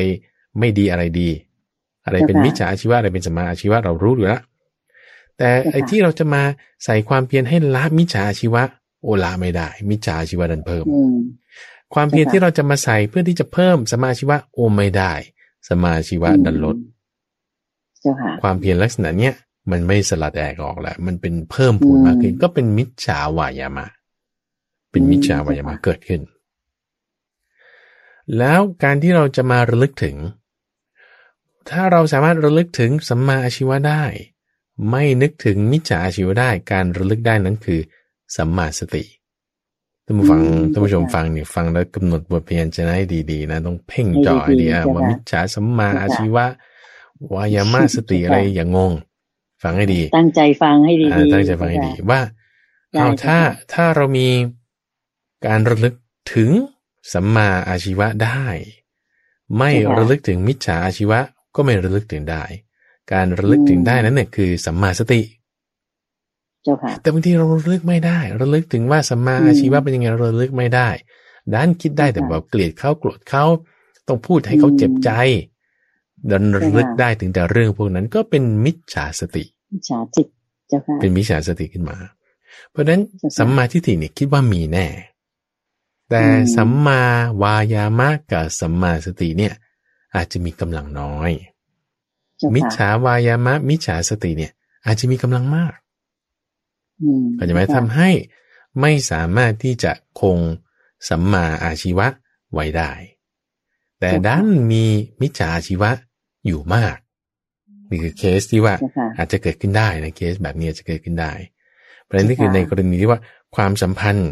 [0.58, 1.28] ไม่ดีอะไรดี
[2.04, 4.42] อะไรเป็นมิจฉาอาชีวะอะไรเป็นสมาอาชีวะเรารู้อยู่แล้ว
[5.38, 6.42] แต่ไอ้ที่เราจะมา
[6.84, 8.62] ใส่ความเพียรให้ละมิจฉาอาชีวะ
[9.02, 10.84] โอละไม่ได้ มิจฉาอาชีวะดันเพิ่ม
[11.94, 15.12] ความเพียรที่เราจะมาใส่เพื่อที่จะเพิ่มสมาชีวะโอไม่ได้
[15.68, 16.76] สมาชีวะดันลด
[18.42, 19.34] ความเพียรลักษณะเนี้ย
[19.70, 23.86] มันไม่สลัดแอกออกแล้วมันเป็นเพิ่มพูนมากขึ้น ก็เป็นมิจฉาวายามะ
[24.90, 26.20] เป็นมิจฉาวายามะเกิดขึ้น
[28.38, 30.16] แล้วการที่เราจะมาระลึกถึง
[31.70, 34.02] ถ้าเราสามารถระลึกถึงสัมมาอาชีวะได้
[34.90, 37.80] ไม่นึกถึงมิจฉาอาชีวะได้การระลึกได้นั้นคือ
[38.36, 39.04] สัมมาสติ
[40.04, 40.40] ท่านผู้ฟัง
[40.72, 46.46] ท่านผู้ชมฟังเนี่ยฟังแล้วกำหนดบทเพียนจะให้ดีๆ นะ ต้องเพ่งจ่อไอเดียว่ามิจฉาสัมมาอาชีวะ
[47.34, 48.92] วายามาสติอะไรอย่างงง
[49.62, 52.20] ฟังให้ดี ตั้งใจฟังให้ดีตั้งใจฟังให้ดีว่า
[52.92, 53.38] เอาถ้า
[53.72, 54.28] ถ้าเรามี
[55.46, 55.94] การระลึก
[56.34, 56.50] ถึง
[57.12, 58.44] สัมมาอาชีวะได้
[59.58, 61.20] ไม่ระลึกถึงมิจฉาอาชีวะ
[61.54, 62.44] ก็ไม่ระลึกถึงได้
[63.12, 65.20] การระลึกถึงได้นั้นเนี่ยคือสัมมาสติ
[66.64, 70.88] เจ้าค่ะ แต่บางทีเราระลึกไม่ได้ ระลึกถึงว่าสัมมาอาชีวะเป็นยังไงเราระลึกไม่ได้
[71.54, 73.44] ด้านคิดได้แต่แบบเกลียดเขาโกรธเขา
[74.08, 75.10] ต้องพูดให้เขาเจ็บใจ
[76.30, 80.26] ดันระลึกได้ถึงแต่เรื่องพวกนั้นก็เป็นมิจฉาสติมิจฉาจิต
[80.68, 81.96] เจ้าค่ะเป็นมิจฉาสติขึ้นมา
[82.70, 83.00] เพราะฉะนั้น
[83.38, 84.86] สัมมาทิฏฐิเนี่ยคิดว่ามีแน่
[86.10, 86.22] แต่
[86.56, 87.00] สัมมา
[87.42, 89.54] วายามะกับสัมมาสติเนี่ย
[90.14, 91.30] อาจจะมีกำลังน้อย
[92.56, 94.52] มิจฉาวายามะ มิจฉาสติเนี่ย
[94.86, 95.74] อาจจะมีกำลังมาก
[97.36, 98.10] อาจจะหมายทำให้
[98.80, 100.38] ไม่สามารถที่จะคง
[101.08, 102.06] สัมมาอาชีวะ
[102.52, 102.90] ไว้ได้
[104.00, 104.84] แต่ด้านมี
[105.20, 105.90] มิจฉาอาชีวะ
[106.46, 106.96] อยู่มาก
[107.90, 108.74] นี่คือเคสที่ว่า
[109.18, 111.32] อาจจะเกิดขึ้นได้นะเคสแบบนี้จะเกิดขึ้นได้
[112.08, 113.20] ประเด็นนี้คือในกรณีที่ว่า
[113.56, 114.30] ความสัมพันธ์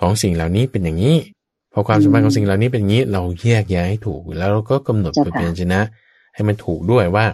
[0.00, 1.16] ของสิ่งเหล่านี้เป็นอย่างนี้
[1.72, 5.80] พอความสัมพันธ์ของสิ่งเหล่านี้เป็นงี้ เราแยกแยะให้ถูก แล้วเราก็กำหนดบทเพียนชนะ
[6.34, 7.26] ให้มันถูกด้วยว่า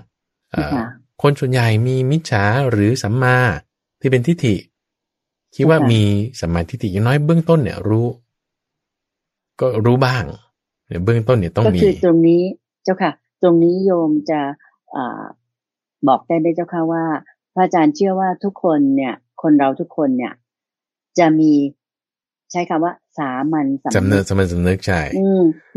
[1.23, 3.37] คนส่วนใหญ่มีมิจฉาหรือสัมมา
[4.01, 4.57] ที่เป็นทิฏฐิ
[5.55, 6.03] คิดว่ามี
[6.41, 8.07] สัมมาทิฏฐิอย่างน้อยเบื้องต้นเนี่ยรู้
[9.61, 10.25] ก็รู้บ้าง
[11.05, 12.43] เบื้องต้นเนี่ยต้องมีก็คือตรงนี้
[12.85, 13.13] เจ้าค่ะ
[13.43, 14.41] ตรงนี้โยมจะ
[14.97, 14.99] อ
[16.09, 17.05] บอกได้ไหมเจ้าค่ะว่า
[17.55, 20.33] พระอาจารย์เชื่อว่าทุกคนเนี่ย คนเราทุกคนเนี่ย
[21.19, 21.53] จะมี
[22.53, 25.01] ใช้คำว่า สามัญสำนึกสามัญสำนึกใช่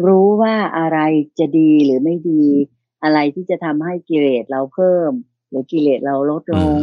[0.08, 1.00] รู้ว่าอะไร
[1.40, 2.44] จะดีหรือไม่ดี
[3.04, 5.12] อะไรที่จะทำให้กิเลสเราเพิ่ม
[5.50, 6.80] หรือกิเลสเราลดลง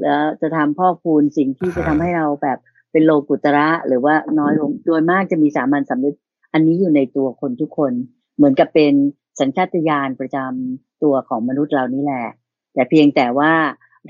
[0.00, 2.58] แล้วจะทำพ่อคูณสิ่งที่จะทำให้เราแบบ
[2.92, 6.16] เป็นโลกุตระ หรือว่าน้อยลงโดยมากจะมีสามัญสำนึก
[6.52, 7.92] อันนี้อยู่ในตัวคนทุกคน
[8.36, 8.94] เหมือนกับเป็น
[9.40, 12.26] สัญชาตญาณประจำตัวของมนุษย์เรานี่แหละ
[12.74, 13.52] แต่เพียงแต่ว่า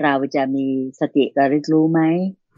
[0.03, 0.67] เราจะมี
[0.99, 2.01] สติระลึกรู้ไหม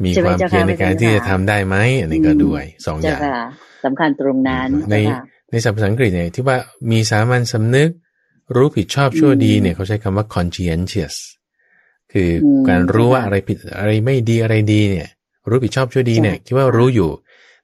[0.03, 3.21] มีความเพียรในการที่จะทำได้ไหมอันนี้ก็ด้วยสองอย่าง
[3.85, 4.95] สำคัญตรงนั้นใน
[5.51, 6.57] ในสัภาษาอังกฤษเนี่ยที่ว่า
[6.91, 7.89] มีสามัญสำนึก
[8.55, 11.15] รู้ผิดชอบชั่วดีเนี่ยเขาใช้คำว่า conscientious
[12.12, 12.29] คือ
[12.69, 15.09] การรู้ว่าอะไรผิดอะไรไม่ดีอะไรดีเนี่ย
[15.49, 17.09] รู้ผิดชอบชั่วดีเนี่ย คิดว่ารู้อยู่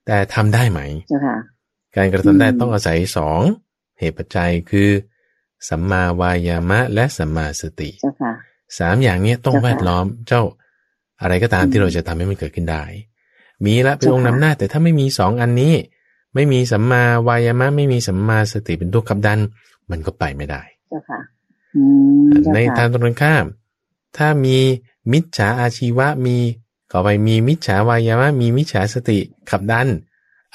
[0.05, 0.79] แต่ทำได้ไหม
[1.95, 3.41] การกระทำได้ต้องอาศัยสอง
[3.99, 4.89] เหตุปัจจัยคือ
[5.69, 7.89] สัมมาวายามะและสัมมาสติ
[8.77, 10.43] สามอย่างนี้ต้องแวดล้อมเจ้า
[11.21, 12.83] อะไรก็ตามที่เราจะทำให้มันเกิดขึ้นได้
[13.65, 15.73] มีละเป็นองค์นำหน้า แต่ถ้าไม่มีสองอันนี้
[16.35, 19.39] ไม่มีสัมมาวายามะ ไม่มีสัมมาสติเป็นตัวขับดัน
[19.91, 20.61] มันก็ไปไม่ได้
[22.53, 23.45] ในทางตรงข้าม
[24.17, 24.57] ถ้ามี
[25.11, 26.37] มิจฉาอาชีวะมี
[26.91, 29.87] ก็ไปมีมิจฉาวายามะมีมิจฉาสติขับดัน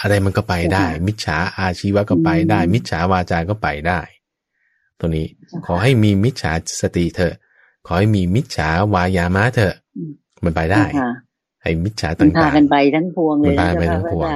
[0.00, 4.00] อะไรมันก็ไปได้ มิจฉาอาชีวะก็ไปได้ มิจฉาวาจาก็ไปได้
[4.98, 5.26] ตัวนี้
[5.66, 7.34] ขอให้มีมิจฉาสติเถอะ
[7.86, 9.74] ขอให้มีมิจฉาวายามะเถอะ
[10.44, 10.84] มันไปได้
[11.62, 14.28] ไอ้มิจฉาต่างๆกันไปทั้งพวงเลยมันไปทั้งพวง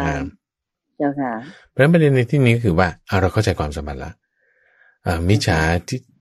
[0.98, 1.32] เจ้าค่ะ
[1.70, 2.88] เพราะฉะนั้นประเด็นในที่นี้คือว่า
[3.20, 4.12] เราเข้าใจความสมบัติละ
[5.28, 5.58] มิจฉา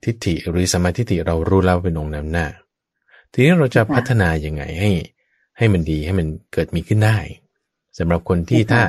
[0.03, 2.45] ทิฏฐิหรือสมาธิฏฐิเรารู้แล้วเป็นองค์นำหน้า
[3.31, 4.91] ทีนี้เราจะพัฒนาอย่างไงให้
[5.57, 7.17] ให้มันดีให้มันเกิดมีขึ้นได้
[7.97, 8.81] สำหรับคนที่ถ้า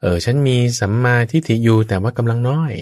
[0.00, 2.72] เออฉันมีสัมมาทิฏฐิอยู่แต่ว่ากำลังน้อย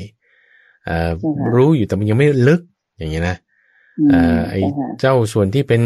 [0.85, 1.11] เออ
[1.55, 2.61] รู้อยู่แต่มันยังไม่ลึก
[2.97, 3.37] อย่างเงี้ยนะ
[4.11, 4.55] เออไอ
[5.01, 5.83] เจ้าส่วนที่เป็น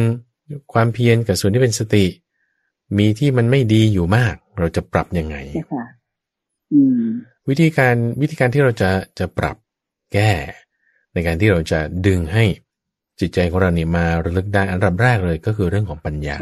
[0.72, 2.06] ความเพียรกับส่วนที่เป็นสติ
[2.98, 5.36] มีที่มันไม่ดีอยู่มาก เราจะปรับยังไง
[7.48, 9.56] วิธีการวิธีการที่เราจะจะปรับ
[10.14, 10.30] แก้
[11.14, 12.44] ในการที่เราจะดึงให้
[13.20, 16.38] จิตใจของเราเนี่ยมาระลึกได้อันดับแรกเลยก็คือเรื่องของปัญญา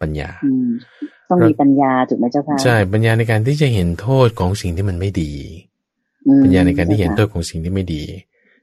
[0.00, 0.30] ปัญญา
[1.30, 5.32] ต้องมีปัญญาถูกไหมเจ้าค่ะใช่ปัญญาในการที่จะเห็นโทษของสิ่งที่มันไม่ดี
[6.42, 8.02] ปัญญาในการที่เห็นโทษของสิ่งที่ไม่ดี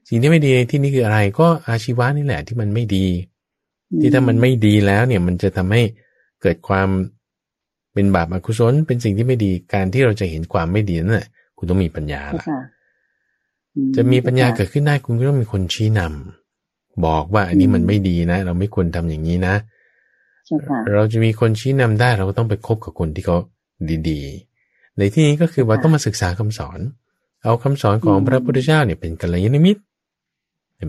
[0.08, 3.06] สิ่งที่ไม่ดีที่นี่คืออะไรก็อาชีวะนี่แหละที่มันไม่ดี
[4.00, 5.82] ที่ถ้ามันไม่ดีแล้วเนี่ยมันจะทำให้
[6.42, 6.88] เกิดความ
[7.92, 11.28] เป็นบาปอกุศลเป็นสิ่งที่ไม่ดีการที่เราจะเห็นความไม่ดีนั่นแหละ
[11.58, 12.44] คุณต้องมีปัญญาละ
[13.96, 19.54] จะมีปัญญาเกิดขึ้นได้คุณก็ต้องมีคนชี้นำบอกว่าอันนี้มันไม่ดีนะ เราไม่ควรทำอย่างนี้นะ
[20.94, 23.36] เราจะมีคนชี้นำได้เราก็ต้องไปคบกับคนที่เขา
[24.08, 26.78] ดีๆ ในที่นี้ก็คือว่าต้องมาศึกษาคำสอน
[27.42, 29.82] เอาคำสอนของพระพุทธเจ้าเนี่ยเป็นกัลยาณมิตร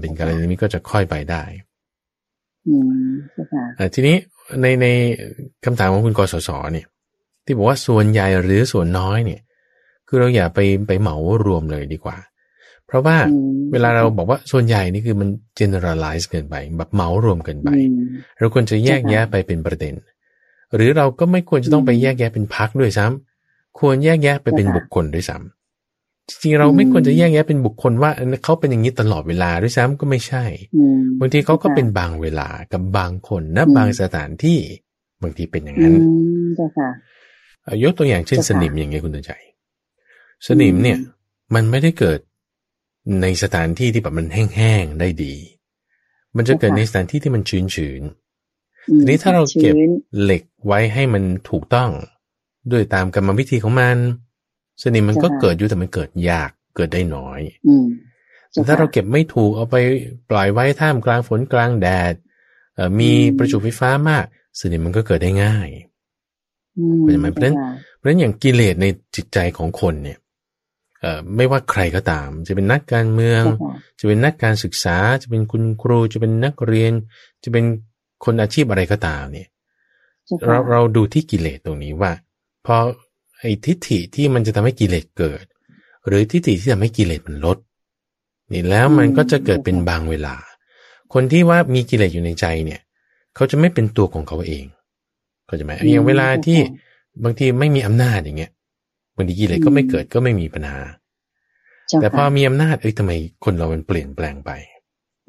[0.02, 1.44] เป็นกัลยาณมิตรก็จะค่อยไปได้
[3.94, 4.18] ทีนี้
[4.62, 4.88] ในใน
[5.66, 6.88] คำถามของคุณกสศเนี่ย
[7.46, 9.42] ที่บอกว่าส่วนใหญ่หรือส่วนน้อยเนี่ย
[10.08, 11.16] คือเราอย่าไปไปเหมา
[11.46, 12.33] รวมเลยดีกว่าเพ
[12.94, 13.18] ราะว่า
[13.72, 15.30] เวลาเราบอกว่าส่วนใหญ่นี่คือมัน
[15.60, 17.70] generalize เกินไปแบบเหมารวมเกินไป
[18.40, 19.94] เราควรจะแยกแยะไปเป็นประเด็น
[20.76, 28.12] หรือเราก็ไม่ควรจะต้องไปแยกแยะเป็นพักด้วยซ้ำควรแยกแยะไปเป็นบุคคลด้วยซ้ำจริงๆเราไม่ควรจะแยกแยะเป็นบุคคลว่า
[28.44, 30.46] เขาเป็นอย่างนี้ตลอดเวลาด้วยซ้ำก็ไม่ใช่
[31.20, 34.60] บางทีเขาก็เป็นบางเวลากับบางคนนะบางสถานที่
[35.22, 35.96] บางทีเป็นอย่างนั้น
[37.84, 39.32] ยกตัวอย่างเช่นสนิมอย่างเงี้ยคุณตืนใจ
[40.48, 40.98] สนิมเนี่ย
[41.56, 42.20] มันไม่ได้เกิด
[43.22, 45.36] ในสถานที่ที่แบบมันแห้งๆได้ดี
[46.36, 49.76] มันจะเกิดในสถานที่ที่มันชื้นๆทีนี้ถ้าเราเก็บ
[50.22, 51.90] เหล็กไว้ให้มันถูกต้อง
[52.72, 53.98] ด้วยตามกรรมวิธีของมัน
[54.82, 57.42] สนิมมันก็เกิดอยู่แต่มันเกิดยากเกิดได้น้อย
[58.52, 59.76] แต่ถ้าเราเก็บไม่ถูกเอาไป
[60.30, 62.14] ปล่อยไว้ท่ามกลางฝนกลางแดด
[63.00, 64.26] มีประจุไฟฟ้ามาก
[64.60, 65.70] สนิมมันก็เกิดได้ง่าย
[67.02, 67.56] เข้าใจไหมเพราะฉะนั้น
[67.98, 68.86] เพราะฉะนั้นอย่างกิเลสใน
[69.16, 70.23] จิตใจของคนเนี่ยเอ่อ
[71.36, 73.44] ไม่ว่าใครก็ตาม จะเป็นนักการเมือง
[74.00, 76.92] จะเป็นนักการศึกษา จะเป็นคุณครูจะเป็นนักเรียน
[77.44, 77.66] จะเป็น
[78.26, 79.48] คนอาชีพอะไรก็ตามเนี่ย
[80.48, 82.12] เราเราดูที่กิเลสตรงนี้ว่า
[82.66, 82.76] พอ
[83.40, 85.44] ไอ้ทิฏฐิที่มันจะทำให้กิเลสเกิด
[86.08, 87.58] หรือทิฏฐิที่ทำให้กิเลสมันลด
[88.54, 90.36] นี่แล้วมันก็จะเกิดเป็นบางเวลา
[91.14, 92.82] คนที่ว่ามีกิเลสอยู่ในใจเนี่ย
[93.36, 94.66] เขาจะไม่เป็นตัวของเขาเอง
[95.46, 96.60] เขาจะไหมอย่างเวลาที่
[97.24, 98.52] บางทีไม่มีอำนาจอย่างเงี้ย
[99.16, 100.80] บางทีกิเลสก็ไม่เกิดก็ไม่มีปัญหา
[102.02, 103.12] แต่พอมีอำนาจเอ้ยทำไม
[103.46, 104.52] คนเรามันเปลี่ยนแปลงไป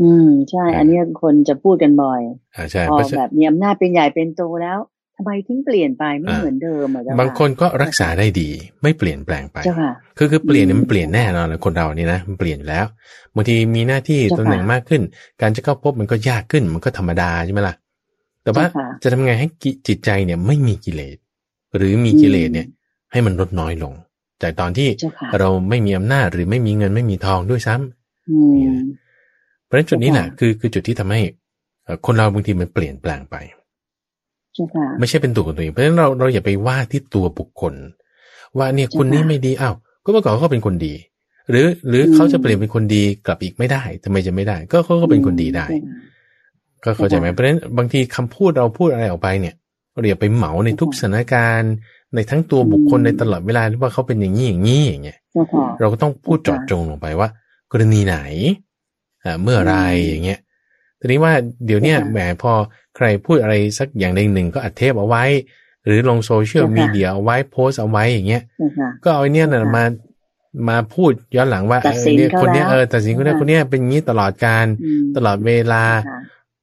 [0.03, 2.21] อืมใช่ อันนี้คนจะพูดกันบ่อย
[2.57, 4.79] อ่าใช่พอแบบมีอำนาจเป็นใหญ่เป็นโตแล้ว
[5.17, 8.51] ทำไมทิ้งเปลี่ยนไปไม่เหมือนเดิมอะบางคนก็รักษาได้ดี
[8.83, 9.59] ไม่เปลี่ยนแปลงไป
[10.19, 12.85] คือคือเปลี่ยนมันเปลี่ยนแน่นอนเลยคนเรานี่นะมันเปลี่ยนแล้ว
[13.35, 15.03] บางทีมีหน้าที่ตำแหน่งมากขึ้น
[15.41, 17.75] การจะเข้าพบมันก็ยากขึ้นมันก็ธรรมดาใช่ไหมล่ะ
[18.43, 18.65] แต่ว่า
[19.03, 19.49] จะทำไงให้
[19.89, 21.17] จิตใจเนี่ยไม่มีกิเลส
[21.77, 22.67] หรือมีกิเลสเนี่ย
[23.15, 23.93] ให้มันลดน้อยลง
[24.43, 24.89] จากตอนที่
[25.39, 31.21] เราไม่มีอำนาจหรือไม่มีเงินไม่มีทองด้วยซ้ำเพราะฉะนั้นจุดนี้แหละคือคือจุดที่ทำให้
[32.07, 33.37] คนเราบางทีมันเปลี่ยนแปลงไป
[34.99, 37.75] ไม่ใช่เป็นตัวของตัวเองเพราะฉะนั้นเราเราอย่าไปว่าที่ตัวบุคคล
[38.59, 39.75] ว่าเนี่ยคนนี้ไม่ดีอ้าว
[40.05, 40.95] ก็เมื่อก่อนเขาเป็นคนดี
[41.51, 45.67] หรือหรือเขาจะเปลี่ยนเป็นคนดีกลับอีกไม่ได้ทำไมจะไม่ได้ ก็เขาก็เป็นคนดีได้
[46.85, 49.55] ก็เข้าใจไหมเพราะฉะนั้นบางทีคำพูดเราพูดอะไรออกไปเนี่ย
[49.93, 51.73] เราอย่าไปเหมาในทุกสถานการณ์
[52.15, 55.19] ในทั้งตัวบุคคลในตลอดเวลาที่ว่าเขาเป็นอย่างนี้อย่างนี้อย่างเงี้ย
[55.81, 57.29] เราก็ต้องพูดจอดจงลงไปว่า
[57.73, 58.19] กรณีไหน
[59.25, 59.75] อ่าเมื่อไร
[60.09, 60.41] อย่างเงี้ย
[61.01, 61.33] ทีนี้ว่า
[61.67, 62.53] เดี๋ยวเนี้ยแหมพอ
[62.97, 65.25] ใครพูดอะไรสักอย่างใดหนึ่งก็อัดเทปเอาไว้
[65.85, 68.43] หรือลงโซเชียลมีเดียเอาไว้โพสเอาไว้อย่างเงี้ย
[69.05, 69.85] ก็เอาเนี้ยน่ะมา
[70.69, 74.67] มาพูดย้อนหลังว่าเออเนี่ยคนเนี้ยเออตัดสินคนเนี้ยคนเนี้ยเป็นอย่างนี้ตลอดการ
[75.17, 75.83] ตลอดเวลา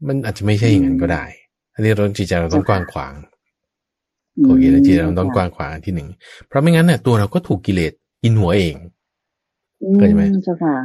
[0.08, 1.24] มันอาจจะไม่ใช่อย่างนั้นก็ได้
[1.74, 3.14] อันนี้เราจิตใจเราต้องกว้างขวาง
[4.46, 6.08] โอเคแล้วจิตเราต้องกว้างขวางที่หนึ่ง
[6.48, 7.92] เพราะไม่งั้นเนี่ยตัวเราก็ถูกกิเลส
[8.24, 8.76] กินหัวเอง
[9.96, 10.24] เข้าใจไหม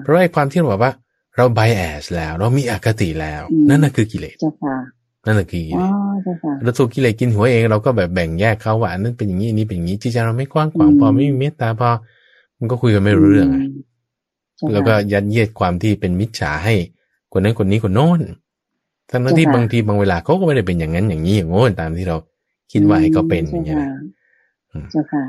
[0.03, 0.93] เพราะไอ้ความที่เราบอกว่า
[1.37, 4.37] เรา bias แล้ว เรามีอคติแล้ว นั่นน่ะคือกิเลส
[5.27, 5.93] นั่นแหละคือกิเลส
[6.63, 11.91] เราถูกกิเลสกินหัวเองเราก็แบบแบ่งแยกเขาว่านั่นเป็นอย่างนี้นี่เป็นอย่างนี้จิตใจเราไม่กว้างขวางพอไม่มีเมตตาพอ
[12.59, 13.65] มันก็คุยกันไม่รู้เรื่องอะ
[14.73, 16.75] แล้วก็ยัดเยียดความที่เป็นมิจฉาให้
[17.33, 18.21] คนนั้นคนนี้คนโน้น
[19.11, 22.17] ทั้งที่บางทีบางเวลาเขาก็ไม่ได้เป็นอย่างนั้นอย่างนี้อย่างโน้นตามที่เรา
[22.73, 23.77] คิดว่าให้เขาเป็นอย่างนี้
[24.91, 25.25] เจ้าค่ะ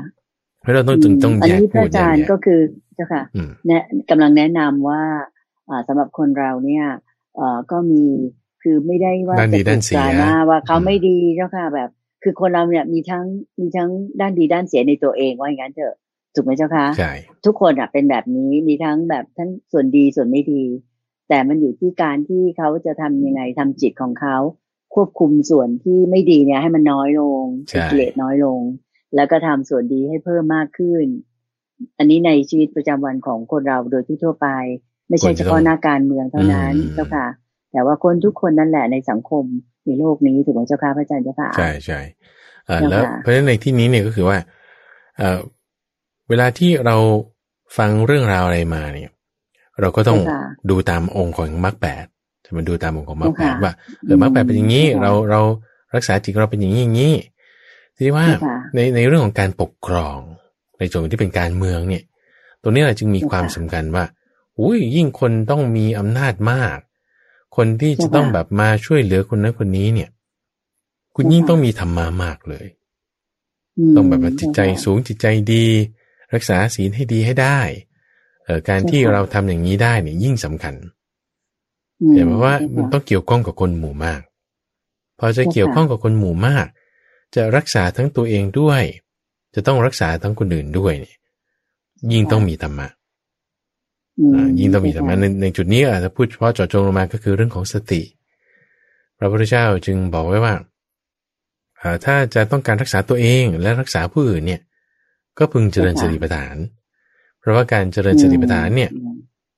[0.60, 2.60] เพราะเราต้องจึงต้องแยกพูดอย่างนี้ก็คือ
[2.94, 3.22] เจ้าค่ะ
[3.66, 5.02] เนี่ยกำลังแนะนำว่า
[5.68, 6.84] อ่าสำหรับคนเราเนี่ย
[7.36, 8.02] เอ่อก็มี
[8.62, 11.90] คือไม่ได้ว่าจะถูกกล่าวมาว่าเขาไม่ดีเจ้าค่ะแบบ
[12.22, 13.24] คือคนเราเนี่ยมีทั้ง
[13.60, 15.96] มีทั้งด้านดีด้านเสียในตัวเองว่าอย่างนั้นเถอะ
[16.34, 17.12] ถูกไหมเจ้าคะใช่
[17.44, 20.62] ทุกคนอะเป็นแบบนี้มีทั้งแบบทั้งส่วนดีส่วนไม่ดี
[21.28, 24.36] แต่มันอยู่ที่การที่เขาจะทำยังไงทำจิตของเขา
[24.98, 27.42] ควบคุมส่วนที่ไม่ดีเนี่ยให้มันน้อยลง
[27.90, 28.60] กิเลสน้อยลง
[29.14, 31.04] แล้วก็ทำส่วนดีให้เพิ่มมากขึ้น
[31.98, 34.48] อันนี้ในชีวิตประจำวันของคนเราโดยทั่วไป
[35.08, 37.26] ไม่ใช่เฉพาะหน้าการเมืองเท่านั้นเจ้าค่ะ
[37.72, 39.44] แต่ว่าคนทุกคนนั่นแหละในสังคม
[39.86, 42.00] ในโลกนี้ถูกไหมเจ้าค่ะพระอาจารย์เจ้าค่ะใช่ใช่
[42.90, 44.38] แล้วเพราะฉะนั้นในที่นี้เนี่ยก็คือว่า
[45.18, 46.96] เเวลาที่เรา
[47.78, 49.10] ฟังเรื่องราวอะไรมาเนี่ย
[49.80, 50.20] เราก็ต้อง
[50.70, 52.17] ดูตามองค์ของมรรคแปดจะ
[52.56, 53.72] มาดูตามองค์ของมรรคแปดว่า
[54.04, 55.40] เออมรรคแปดเป็นอย่างนี้ เราเรา
[55.94, 57.14] รักษาจิตเราเป็นอย่างนี้อย่างนี้
[57.94, 58.26] ทีนี้ว่า
[58.74, 60.18] ในในเรื่องของการปกครอง
[60.78, 62.02] ในส่วนที่เป็นการเมืองเนี่ย
[62.62, 64.04] ตรงนี้แหละจึงมีความสำคัญว่า
[64.60, 66.78] อุ้ยยิ่งคนต้องมีอำนาจมาก
[67.56, 70.10] คนที่จะต้องแบบมาช่วยเหลือคนนั้นคนนี้เนี่ย
[71.14, 72.66] คุณยิ่งต้องมีธรรมามากเลย
[73.96, 75.66] ต้องแบบจิตใจสูงจิตใจดี
[76.34, 77.60] รักษาศีลให้ดีให้ได้
[78.44, 84.20] เออการที่เราทำอย่างนี้ได้เนี่ยยิ่งสำคัญเห็นไหมว่ามันต้องเกี่ยวข้องกับคนหมู่มาก
[85.18, 86.66] พอจะเกี่ยวข้องกับคนหมู่มาก
[87.34, 88.82] จะรักษาทั้งตัวเองด้วย
[89.54, 91.16] จะต้องรักษาทั้งคนอื่นด้วยเนี่ย
[92.12, 92.88] ยิ่งต้องมีธรรมะ
[94.58, 98.02] ยิ่งต้องมีธรรมะในในจุดนี้อาจจะพูดเฉพาะเจาะจงลงมาก็คือเรื่องของสติ
[99.18, 100.54] พระพุทธเจ้าจึงบอกไว้ว่า
[102.04, 104.60] ถ้าจะต้องการรักษาตัวเองและรักษาผู้อื่นเนี่ย
[105.38, 106.56] ก็พึงเจริญสติปัฏฐาน
[107.40, 108.90] เพราะว่าการเจริญสติปัฏฐานเนี่ย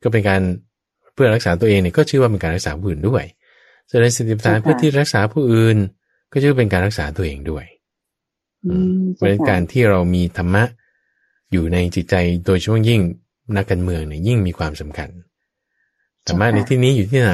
[0.03, 3.25] ก็เป็นการเพื่อรักษาตัวเองเนี่ยก็ชื่อว่าเป็นการรักษาผู้อื่นด้วย
[3.89, 5.77] เจริญสติปัฏฐานเพื่อที่รักษาผู้อื่น
[6.33, 7.65] ก็ชื่อเป็นการรักษาตัวเองด้วย
[9.15, 10.65] เพราะการที่เรามีธรรมะ
[11.53, 12.15] อยู่ในจิตใจ
[12.47, 13.01] โดยช่วงยิ่ง
[13.57, 15.09] นักการเมืองเนี่ยยิ่งมีความสำคัญ
[16.27, 17.33] ธรรมะในที่นี้อยู่ที่ไหน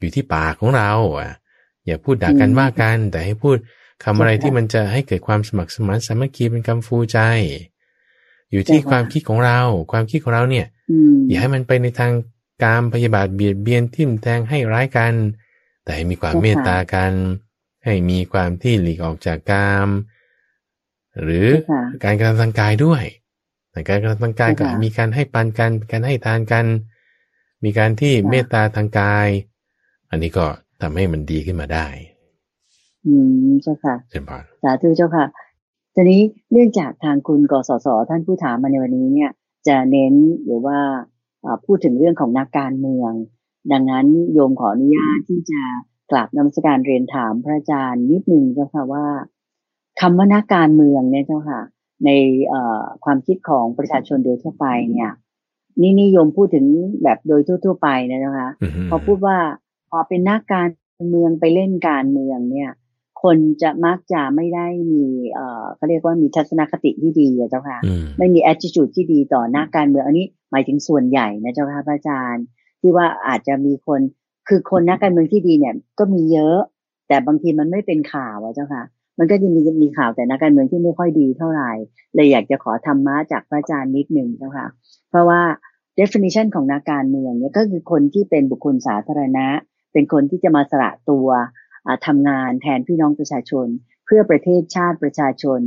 [0.00, 1.30] อยู่ที่ปากของเราอะ
[1.86, 3.56] อย่าพูดด่ากันว่ากัน แต่ให้พูด
[4.04, 7.18] คำอะไรที่มันจะให้เกิดความสมัครสมานสามัคคีเป็นคำฟูใจ
[8.50, 9.60] อยู่ที่ความคิดของเรา
[9.92, 10.66] ความคิดของเราเนี่ย
[11.28, 12.12] อย่าให้มันไปในทาง
[12.64, 15.14] การพยาบาทเบียดเบียนทิ่มแทงให้ร้ายกัน
[15.84, 17.12] แต่ให้มีความเมตตากัน
[17.84, 19.88] ให้มีความที่หลีกออกจากกาม
[21.22, 21.46] หรือ
[22.04, 23.02] การกระทำทางกายด้วย
[23.70, 26.66] แต่การกระทำทางกายก็มีการให้ปันกันการให้ทานกัน
[27.64, 29.28] มีการที่เมตตาทางกาย
[30.10, 30.46] อันนี้ก็
[30.80, 31.86] ทำให้มันดีขึ้นมาได้
[33.06, 33.14] อื
[33.46, 33.96] มเจ้าค่ะ
[34.62, 35.26] สาธุเจ้าค่ะ
[35.94, 36.20] ทีนี้
[36.52, 39.30] เนื่องจากทางคุณกสศท่านผู้ถามมาในวันนี้เนี่ย
[39.68, 40.14] จะเน้น
[40.44, 40.78] หรือว่า
[41.66, 43.12] พูดถึงเรื่องของนักการเมือง
[43.72, 45.62] ดังนั้นโยมขออนุญาตที่จะ
[46.10, 49.06] กราบนมัสการเรียนถามพระอาจารย์นิดนึงเจ้าค่ะว่า
[50.00, 51.60] คำว่านักการเมืองเนี่ยเจ้าค่ะ
[52.04, 52.10] ใน
[53.04, 55.12] ความคิดของประชาชนโดยทั่วไปเนี่ย
[55.80, 56.66] นี่นิยมพูดถึง
[57.02, 58.50] แบบโดยทั่ว ๆ ไปนะเจ้าค่ะ
[58.90, 59.38] พอพูดว่า
[59.90, 60.68] พอเป็นนักการ
[61.08, 62.70] เมืองไปเล่นการเมืองเนี่ย
[63.22, 67.78] คนจะมักจะไม่ได้มีเอ่อเขาเรียกว่ามีทัศนคติที่ดีอะเจ้าค่ะ
[68.18, 72.44] ไม่มี attitude ที่ดีต่อหน้าการเมืองอันนี้ หมายถึงส่วนใหญ่นะเจ้าค่ะพระอาจารย์
[72.80, 74.00] ที่ว่าอาจจะมีคน
[74.48, 76.58] คือคนนักการเมืองที่ดีเนี่ย ก็มีเยอะ
[77.08, 78.84] แต่บางทีมันไม่เป็นข่าวอะเจ้าค่ะ
[79.18, 81.72] มันก็จะมีมีข่าวแต่นักการเมืองที่ไม่ค่อยดีเท่าไหร่
[82.14, 84.66] เลยอยากจะขอธรรมะจากพระอาจารย์นิดหนึ่งเจ้าค่ะ
[85.10, 85.42] เพราะว่า
[85.98, 89.46] definition ของนักการเมืองเนี่ยก็คือคนที่เป็นบุคคลสาธารณะ
[89.92, 91.28] เป็นคนที่จะมาสละตัว
[92.06, 93.66] ทำงานแทนพี่น้องประชาชน
[94.06, 95.60] เพื่อประเทศชาติประชาชน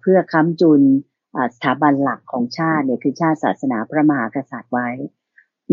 [0.00, 0.82] เพื่อค้ำจุน
[1.54, 4.88] สถาบันหลักของชาติเนี่ยคือชาติศาสนาพระมหากษัตริย์ไว้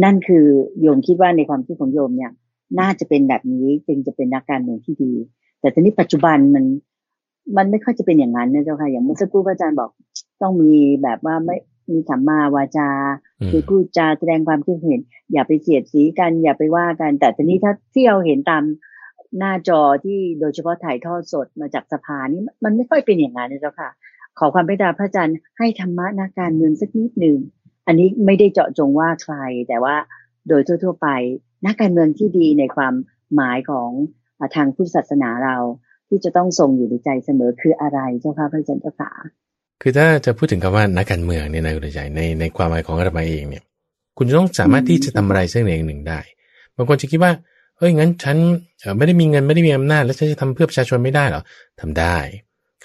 [0.03, 0.45] นั่นคือ
[0.81, 2.31] โยมคิดว่าในความคิดของโยมเนี่ย
[2.79, 5.13] น่าจะเป็นแบบนี้จึงจะเป็นนักการเมืองที่ดี
[5.59, 6.65] แต่ตอนนี้ปัจจุบันมัน
[7.57, 9.89] มันไม่ค่อยจะเป็นอย่างนั้นนะเจ้าค่ะ อย่างเมื่อสักครู่พระอาจารย์บอก
[10.41, 11.57] ต้องมีแบบว่าไม่
[11.91, 12.89] มีสัมมาวาจา
[13.49, 14.99] คือพูดจาแสดงความคิดเห็น
[15.31, 18.63] อย่าไปเสียดสีกัน อย่าไปว่ากัน แต่ตอนนี้ถ้าที่เราเห็นตาม
[19.39, 23.89] หน้าจอที่โดยเฉพาะถ่ายทอดสดมาจากสภานี่มันไม่ค่อยเป็นอย่างนั้นนะเจ้าค่ะ
[24.39, 27.37] ขอความเมตตาพระอาจารย์ให้ธรรมะนักการเมืองสักนิดหนึ่ง
[27.87, 29.35] อันนี้ไม่ได้เจาะจงว่าใคร
[29.67, 29.95] แต่ว่า
[30.49, 31.07] โดยทั่ว ๆ ไป
[31.65, 32.93] นักการเมืองที่ดีในความ
[33.35, 33.89] หมายของ
[34.55, 35.57] ทางพุทธศาสนาเรา
[36.07, 39.11] ที่จะต้องทรงอยู่ในใจเสมอคืออะไรเจ้าค่ะพระอาจารย์เจ้าค่ะ
[39.81, 43.63] คือถ้าจะพูดถึงคำว่านักการเมืองเนี่ยนะคุณใจในในความหมายของอาตมาเองเนี่ย
[44.17, 46.19] คุณต้องสามารถที่จะทำอะไรสักอย่างหนึ่งได้
[46.75, 47.31] บางคนจะคิดว่า
[47.77, 48.37] เฮ้ยงั้นฉัน
[48.97, 51.41] ไม่ได้มีเงินไม่ได้มีอำนาจแล้วฉันจะทำเพื่อประชาชนไม่ได้หรอ
[51.81, 52.17] ทำได้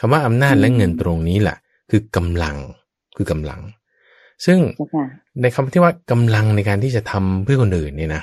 [0.00, 1.56] คำว่าอำนาจและเงินตรงนี้แหละ
[1.90, 2.56] คือกำลัง
[3.16, 3.60] คือกำลัง
[4.46, 4.58] ซึ่ง
[5.42, 8.22] ในคำที่ว่ากำลังในการที่จะทำเพื่อคนอื่นเนี่ยนะ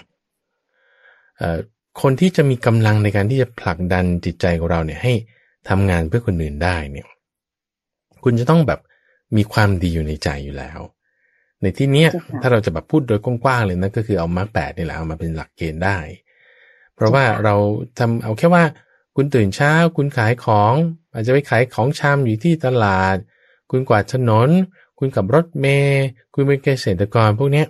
[2.01, 5.13] คนที่จะมีกำลังในการที่จะผลักดันจิตใจของเราเนี่ยให้
[5.69, 7.07] ทำงานเพื่อคนอื่นได้เนี่ย
[8.23, 8.79] คุณจะต้องแบบ
[9.35, 10.79] มีความดีอยู่ในใจอยู่แล้ว
[11.61, 12.05] ในที่นี้
[12.41, 15.97] ถ้าเราจะแบบพูดโดยกว้างๆเลยนะก็คือเอามาแปดนี่แหละเอามาเป็นหลักเกณฑ์ได้
[16.95, 17.55] เพราะว่าเรา
[17.99, 18.63] ทำเอาแค่ว่า
[19.15, 20.73] คุณตื่นเช้า คุณขายของ
[21.17, 23.15] อาจจะไปขายของชามอยู่ที่ตลาด
[23.71, 24.49] คุณกวาดถนน
[24.99, 27.67] คุณกับรถเมย์คุณเป็นเกษตรกรพวกเนี้ย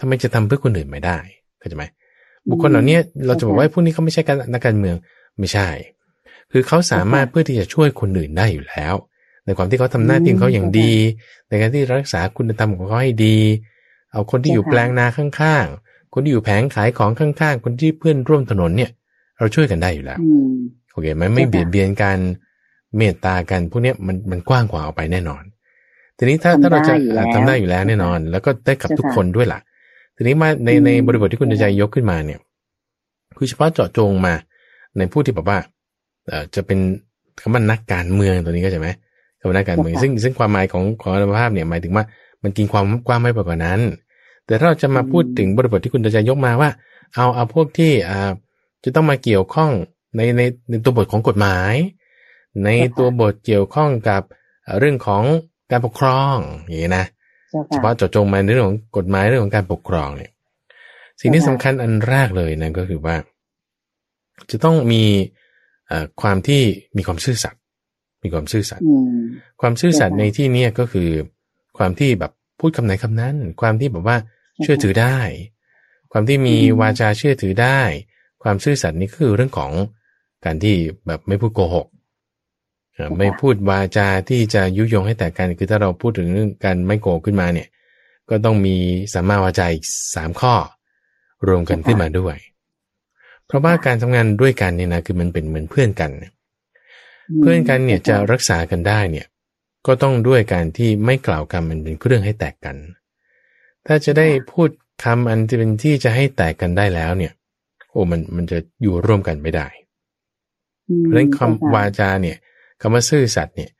[0.00, 1.18] ทำไมจะทำเพื่อคนอื่นไม่ได้
[1.58, 1.84] เข้าใจไหม
[2.48, 4.96] บุคคลเหล่านี้เราจะบอกว่าพวกนี้เขาไม่ใช่การนักการเมือง
[5.38, 5.68] ไม่ใช่
[6.52, 8.94] คือเขาสามารถเพื่อที่จะช่วยคนอื่นได้อยู่แล้ว
[9.44, 10.92] ในความที่เขาทำหน้าที่เขาอย่างดี
[11.48, 13.38] ในการที่รักษาคุณธรรมของเขาให้ดี
[14.12, 18.90] เอาคนที่อยู่แปลงนาข้างๆ คนที่อยู่แผงขายของข้างๆ คนที่เพื่อนร่วมถนนเนี่ย
[19.38, 20.18] เราช่วยกันได้อยู่แล้ว
[20.92, 22.18] โอเคไหมไม่เบียดเบียนกัน
[22.96, 25.42] เมตตากันพวกนี้มันมันกว้างกว่าออกไปแน่นอน
[26.18, 26.94] ทีนี้ถ้าถ้าเราจะ
[27.34, 29.60] ทำได้อยู่แล้วแน่นอน แล้วก็ได้กับทุกคนด้วยล่ะ
[30.16, 32.40] ทีนี้มาในในบริบทที่คุณใจยกขึ้นมาเนี่ย
[33.36, 34.34] คือเฉพาะเจาะจงมา
[34.98, 35.58] ในผู้ที่แบบว่า
[36.28, 36.78] เอ่อจะเป็น
[37.40, 38.88] คำว่านักการเมืองตัวนี้ก็ใช่ไหม
[39.38, 42.04] กับนักการเมืองซึ่งซึ่งความหมายของของอนุภาพเนี่ยหมายถึงว่า
[42.42, 43.80] มันกินความกว้างไม่ไปกว่านั้น
[44.46, 46.70] แต่ถ้าเราจะมาพูดถึงบริบทที่คุณจะยกมาว่า
[47.14, 48.30] เอาเอาพวกที่อ่า
[48.84, 49.70] จะต้องมาเกี่ยวข้อง
[50.16, 51.74] ในในในตัวบทของกฎหมาย
[52.64, 54.22] ในตัวบทเกี่ยวข้องกับ
[54.78, 55.22] เรื่องของ
[55.70, 57.06] การปกครองอย่างนี้นะ
[57.70, 60.30] เฉพาะเจาะจงมาในเรื่องของกฎหมายเรื่องของการปกครองเนี่ย
[61.20, 63.16] สิ่งที่สำคัญอันแรกเลยนะก็คือว่า
[64.50, 65.04] จะต้องมี
[66.20, 66.62] ความที่
[66.96, 67.60] มีความซื่อสัตย์
[68.22, 68.84] มีความซื่อสัตย์
[69.60, 71.10] ความซื่อสัตย์ในที่นี้ก็คือ
[71.78, 74.16] ความที่แบบพูดคำไหนคำนั้น ความที่แบบว่า
[74.62, 75.18] เชื่อถือได้
[76.12, 77.80] ความที่มีวาจาเชื่อถือได้
[78.42, 79.72] ความซื่อสัตย์นี้คือเรื่องของ
[80.44, 81.86] การที่แบบไม่พูดโกหก
[83.18, 87.68] ไม่พูดวาจาที่จะยุยงให้แต่กันคือถ้าเราพูดถึงเรื่องการไม่โกขึ้นมาเนี่ย
[88.30, 88.76] ก็ต้องมี
[89.14, 90.54] สัมมาวาจาอีกสามข้อ
[91.48, 92.36] รวมกันขึ้นมาด้วย
[93.46, 96.10] เพราะว่าการทำงานด้วยกันเนี่ยนะคือมันเป็นเหมือนเพื่อนกัน
[97.40, 99.26] เพื่อนกันเนี่ยจะรักษากันได้เนี่ย
[99.86, 102.76] ก็ต้องด้วยการที่ไม่กล่าวคำมันเป็นเครื่องให้แตกกัน
[103.86, 104.68] ถ้าจะได้พูด
[105.04, 107.32] คำอันที่เป็นที่จะให้แตกกันได้แล้วเนี่ย
[107.90, 109.66] โอ้มันมันจะอยู่ร่วมกันไม่ได้
[111.02, 112.36] เพราะฉะนั้นคำวาจาเนี่ย
[112.80, 113.70] คำว่าซื่อสัตย์เนี่ย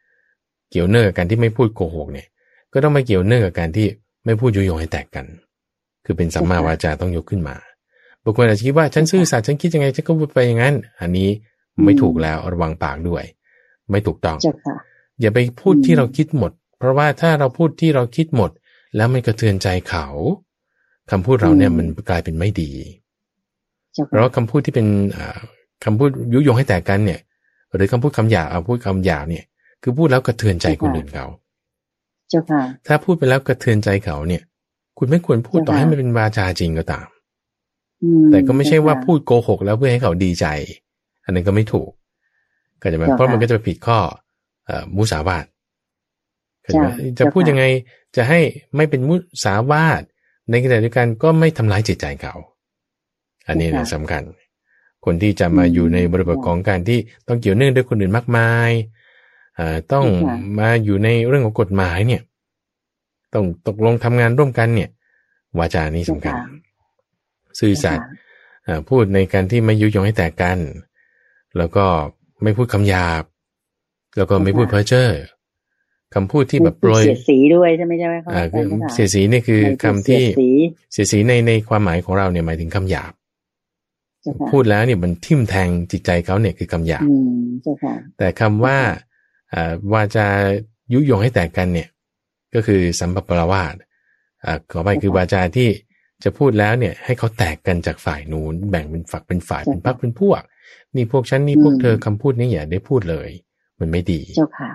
[0.71, 2.27] เกี่ยวเนื่องกับการที่ไม่พูดโกหกเนี่ย
[2.73, 3.87] ก็ต้องมาเกี่ยวเนื่องกับการที่
[4.25, 5.27] ไม่พูดยุยงให้แตกกัน
[6.05, 7.57] คือเป็นสัมมาวาจาต้องยกขึ้นมา
[8.23, 11.29] บางคนอาจจะคิดว่าฉันซื่อสัตย์ฉันคิดยังไงฉันก็พูดไปอย่างนั้น อันนี้
[11.85, 13.25] ไม่ถูกแล้วระวังปากด้วย
[13.91, 14.37] ไม่ถูกต้อง
[15.21, 18.51] อย่าไปพูดที่เราคิดหมด เพราะว่าถ้าเราพูดที่เราคิดหมด
[18.97, 20.07] แล้วมันกระเทือนใจเขา
[21.11, 22.71] คำพูดเราเนี่ยมันกลายเป็นไม่ดี
[24.09, 24.87] เพราะคำพูดที่เป็น
[25.85, 27.21] คำพูดยุยงให้แตกกันเนี่ย
[27.77, 29.45] หรือคำพูดคำหยาบเอาพูดคำหยาบเนี่ย
[29.83, 31.27] คือพูดแล้วกระเทือนใจคนอื่นเขา
[32.87, 34.43] ถ้าพูดไปแล้วกระเทือนใจเขาเนี่ย
[34.99, 37.07] คุณไม่ควรพูดต่อให้มันเป็นวาจาจริงก็ตาม
[38.31, 40.47] แต่ก็ไม่ใช่ว่าพูดโกหก แล้วเพื่อให้เขาดีใจ
[41.25, 41.91] อันนั้นก็ไม่ถูก
[42.83, 43.99] ก็จะมาเพราะมันก็จะผิดข้อ
[44.97, 45.45] มุสาวาท
[47.19, 47.65] จะพูดยังไง
[48.17, 48.41] จะให้
[48.77, 50.03] ไม่เป็นมุสาวาท
[50.51, 52.35] ในขณะเดียวกันก็ไม่ทำร้ายจิตใจเขา
[53.49, 54.23] อันนี้นะสำคัญ
[55.07, 56.99] คนที่จะมาอยู่ในบริบทของการที่
[57.29, 58.71] ต้องเกี่ยวเนื่องด้วยคนอื่นมากมาย
[59.93, 60.07] ต้อง
[60.59, 62.23] มาอยู่ในเรื่องของกฎหมายเนี่ย
[63.35, 64.91] ต้องตกลงทำงานร่วมกันเนี่ย
[65.59, 66.35] วาจานี้สำคัญ
[67.61, 68.09] สื่อสัตย์
[68.89, 70.59] พูดในการที่ไม่ยุยงให้แตกกัน
[71.59, 71.85] แล้วก็
[72.43, 73.25] ไม่พูดคำหยาบ
[74.17, 75.11] แล้วก็ไม่พูดเพ้อเจ้อ
[76.15, 78.33] คำพูดที่แบบโปรยเสียสีด้วยใช่ไหมใช่ไหมครับ
[78.93, 80.23] เสียสีนี่คือคำที่
[80.93, 83.13] เสียสีในในความหมายของเราเนี่ยหมายถึงคำหยาบ
[84.53, 87.07] พูดแล้วเนี่ยมันทิ่มแทงจิตใจเขาเนี่ยคือคำหยาบ
[88.19, 88.79] แต่คำว่า
[89.95, 90.27] วาจา
[90.93, 91.89] ยุยงให้แตกกันเนี่ย
[92.55, 93.75] ก็คือสัมปปราวาส
[94.71, 95.69] ขอไปคือวาจาที่
[96.25, 100.43] จะพูดแล้วเนี่ย ให้เขาแตกกันจากฝ่ายนู้นแบ่งเป็นฝักเป็นฝ่ายเป็นพักเป็นพวก
[100.97, 103.29] นี่พวกฉันนี่พวกเธอคำพูดนี้อย่าได้พูดเลย
[103.81, 104.71] มันไม่ดีเจ้าค่ะ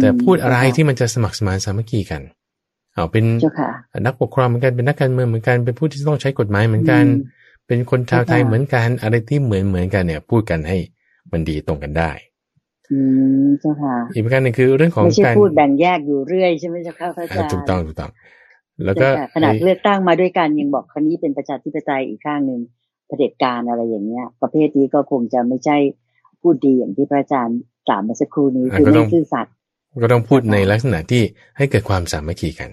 [0.00, 2.22] แต่พูดอะไรที่มันจะสมัครสมานสามัคคีกัน
[2.94, 3.24] เอาเป็น
[4.06, 7.04] นักปกครองเหมือนกันเป็นนักการเมืองเหมือนกันเป็นผู้ที่ต้องใช้กฎหมายเหมือนกัน
[7.66, 10.76] เป็นคนชาวไทยเหมือนกันอะไรที่เหมือนเหมือนกันเนี่ย พูดกันให้
[11.32, 12.10] มันดีตรงกันได้
[12.90, 12.98] อื
[13.44, 18.10] มเจ้าค่ะอีกประการหนึ่งคือเรื่องของการพูดแบ่งแยกอยู่เรื่อยใช่ไหมเจ้าค่ะพระอาจารย์ถูกต้องถูกต้อง
[18.84, 22.60] แล้วก็ขนาดเลือกตั้งมาด้วยกันยังบอกคนนี้เป็นประชาธิปไตยอีกข้างหนึ่ง
[23.06, 25.76] เผด็จการอะไรอย่างเงี้ย ประเภทนี้ก็คงจะไม่ใช่
[26.42, 27.58] พูดดีอย่างที่พระอาจารย์
[27.88, 29.52] กล่าวมาสักครู่นี้คือไม่ซื่อสัตย์
[30.02, 31.22] ก็ต้องพูดในลักษณะที่
[31.56, 32.70] ให้เกิดความสามัคคีกัน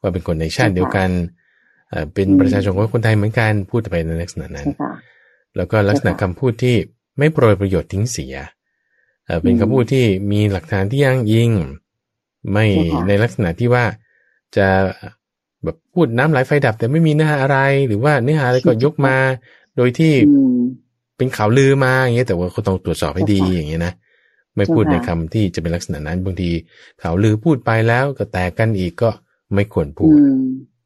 [0.00, 1.10] ว่าเป็นคนในชาติเดียวกัน
[2.14, 4.68] เป็นประชาชนของคนไทยเหมือนกันพูดไปในลักษณะนั้น
[5.56, 6.76] แล้วก็ลักษณะคำพูดที่
[7.18, 8.34] ไม่โปรยประโยชน์ทิ้งเสีย
[9.42, 11.50] เป็นคำพูดที่มีหลักฐานที่ยั่งยิง
[12.52, 12.66] ไม่
[13.08, 13.84] ในลักษณะที่ว่า
[14.56, 14.68] จะ
[15.64, 17.58] แบบพูดน้ำไหลไฟดับ แต่ไม่มีเนื้อหาอะไร
[17.88, 19.16] หรือว่าเนื้อหาอะไรก็ยกมา
[19.76, 20.12] โดยที่
[21.16, 23.92] เป็นข่าวลือมาอย่างเงี้ยแต่ว่าเขาต้องตรวจสอบให้ดีอย่างเงี้ยนะ
[24.56, 26.50] ไม่พูดในคำที่จะเป็นลักษณะนั้นบางที
[27.02, 29.10] ข่าวลือพูดไปแล้วก็แตกกันอีกก็
[29.54, 30.16] ไม่ควรพูด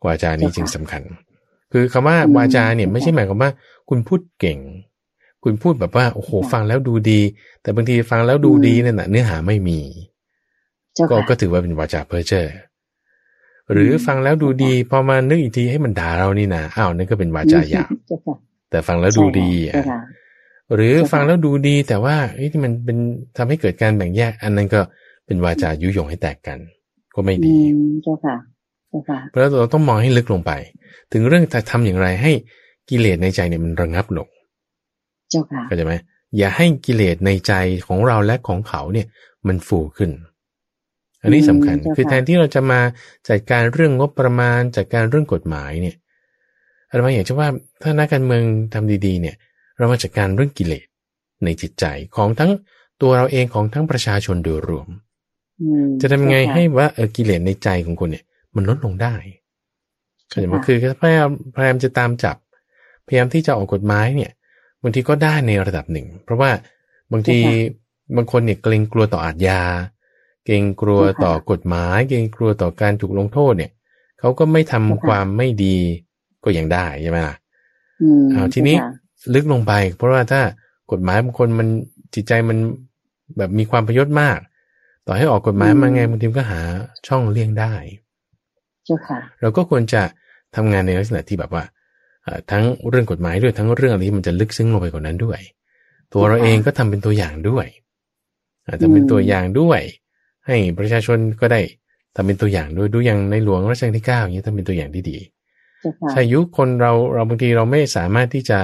[0.07, 1.03] วาจานี้จึงสำคัญ
[1.73, 3.51] คือคำว่าวาจาเนี่ยไม่ใช่หมายความว่า
[3.89, 4.59] คุณพูดเก่ง
[5.45, 7.21] คุณพูดแบบว่าโอ้โหฟังแล้วดูดี
[7.63, 9.79] แต่บางทีฟังแล้วดูดีนั่นแหะเนื้อหาไม่มี
[11.11, 12.47] ก็ก็ถือว่าเป็นวาจาเพ้อเจ้อ
[13.73, 17.89] หรือฟังแล้วดูดี พอมานึกอีกทีให้มันด่าเรานี่นะอ้าวนั่นก็เป็นวาจาหยาบ
[18.71, 19.75] แต่ฟังแล้วดูดีอะ
[20.75, 22.17] หรือฟังแล้วดูดีแต่ว่า
[22.53, 22.99] ที่มันเป็น
[23.37, 24.81] ทำให้เกิดการแบ่งแยก อันนั้นก็
[25.27, 26.59] เป็นวาจายุยงให้แตกกัน
[27.15, 27.57] ก็ไม่ดี
[28.03, 28.37] เจ้าค่ะ
[29.31, 30.53] เพราะเราต้องมองให้ลึกลงไป
[31.13, 32.33] ถึงเรื่องจะทำอย่างไรให้
[32.91, 34.29] กิเลสในใจเนี่ยมันระงับลง
[35.31, 35.95] เจ้าค่ะเข้าใจไหม
[36.39, 37.53] อย่าให้กิเลสในใจ
[37.87, 39.07] ของเราและของเขาเนี่ย
[39.47, 40.11] มันฟูขึ้น
[41.23, 42.81] อันนี้สำคัญคือแทนที่เราจะมา
[43.29, 45.97] จัดการเรื่องงบประมาณจัดการเรื่องกฎหมายเนี่ย
[46.89, 47.49] อะไรมาอย่างเช่นว่า
[47.83, 48.43] ถ้านักการเมือง
[48.75, 49.37] ทำดีๆ เนี่ย
[49.79, 50.87] เรามาจัดการเรื่องกิเลส
[51.45, 51.85] ในจิตใจ
[52.17, 52.51] ของทั้ง
[53.03, 54.89] ตัวเราเองของทั้งประชาชนโดยรวม
[56.01, 58.25] จะทำไงให้ว่าเออกิเลสในใจของคนเนี่ย
[58.57, 59.15] มันลดลงได้
[60.29, 62.37] เข้าใจไหมคือพยายามพยายามจะตามจับ
[63.07, 64.33] พยายามที่จะออกกฎหมายเนี่ย
[64.83, 66.51] บางทีก็ได้ในระดับหนึ่ง เพราะว่า
[67.13, 67.39] บางที
[68.17, 69.63] บางคนเนี่ยเกรงกลัวต่ออาทยา
[70.45, 73.73] เกรงกลัวต่อกฎหมาย เกรงกลัวต่อการถูกลงโทษเนี่ย
[74.21, 75.77] เขาก็ไม่ทำความไม่ดี
[76.45, 77.37] ก็ยังได้ใช่ไหมล่ะ
[78.31, 78.77] เอาทีนี้
[79.35, 80.41] ลึกลงไป เพราะว่าถ้า
[80.93, 81.69] กฎหมายบางคนมัน
[82.15, 82.59] จิตใจมัน
[83.37, 84.39] แบบมีความประยชน์มาก
[85.07, 86.61] ต่อให้ออกกฎหมายมาไงบางทีก็หา
[87.07, 87.75] ช่องเลี่ยงได้
[89.41, 90.03] เราก็ควรจะ
[90.57, 91.65] ทำงานในลักษณะที่แบบว่า
[92.51, 95.41] ทั้งเรื่องกฎหมายด้วยทั้งเรื่องอะไรที่มันจะลึกซึ้งลงไปกว่านั้นด้วย
[96.13, 97.67] ตัวเราเองก็ทำเป็นตัวอย่างด้วย
[98.67, 99.81] อาจจะเป็นตัวอย่างด้วย
[100.47, 101.61] ให้ประชาชนก็ได้
[102.15, 105.19] ทำเป็นตัวอย่างด้วยดูอย่างในหลวงรัชกาลที่เก้าอย่างนี้ทำเป็นตัวอย่างที่ดี
[106.11, 108.59] ใช่ยุคคนเราเราบางทีเราไม่สามารถที่จะ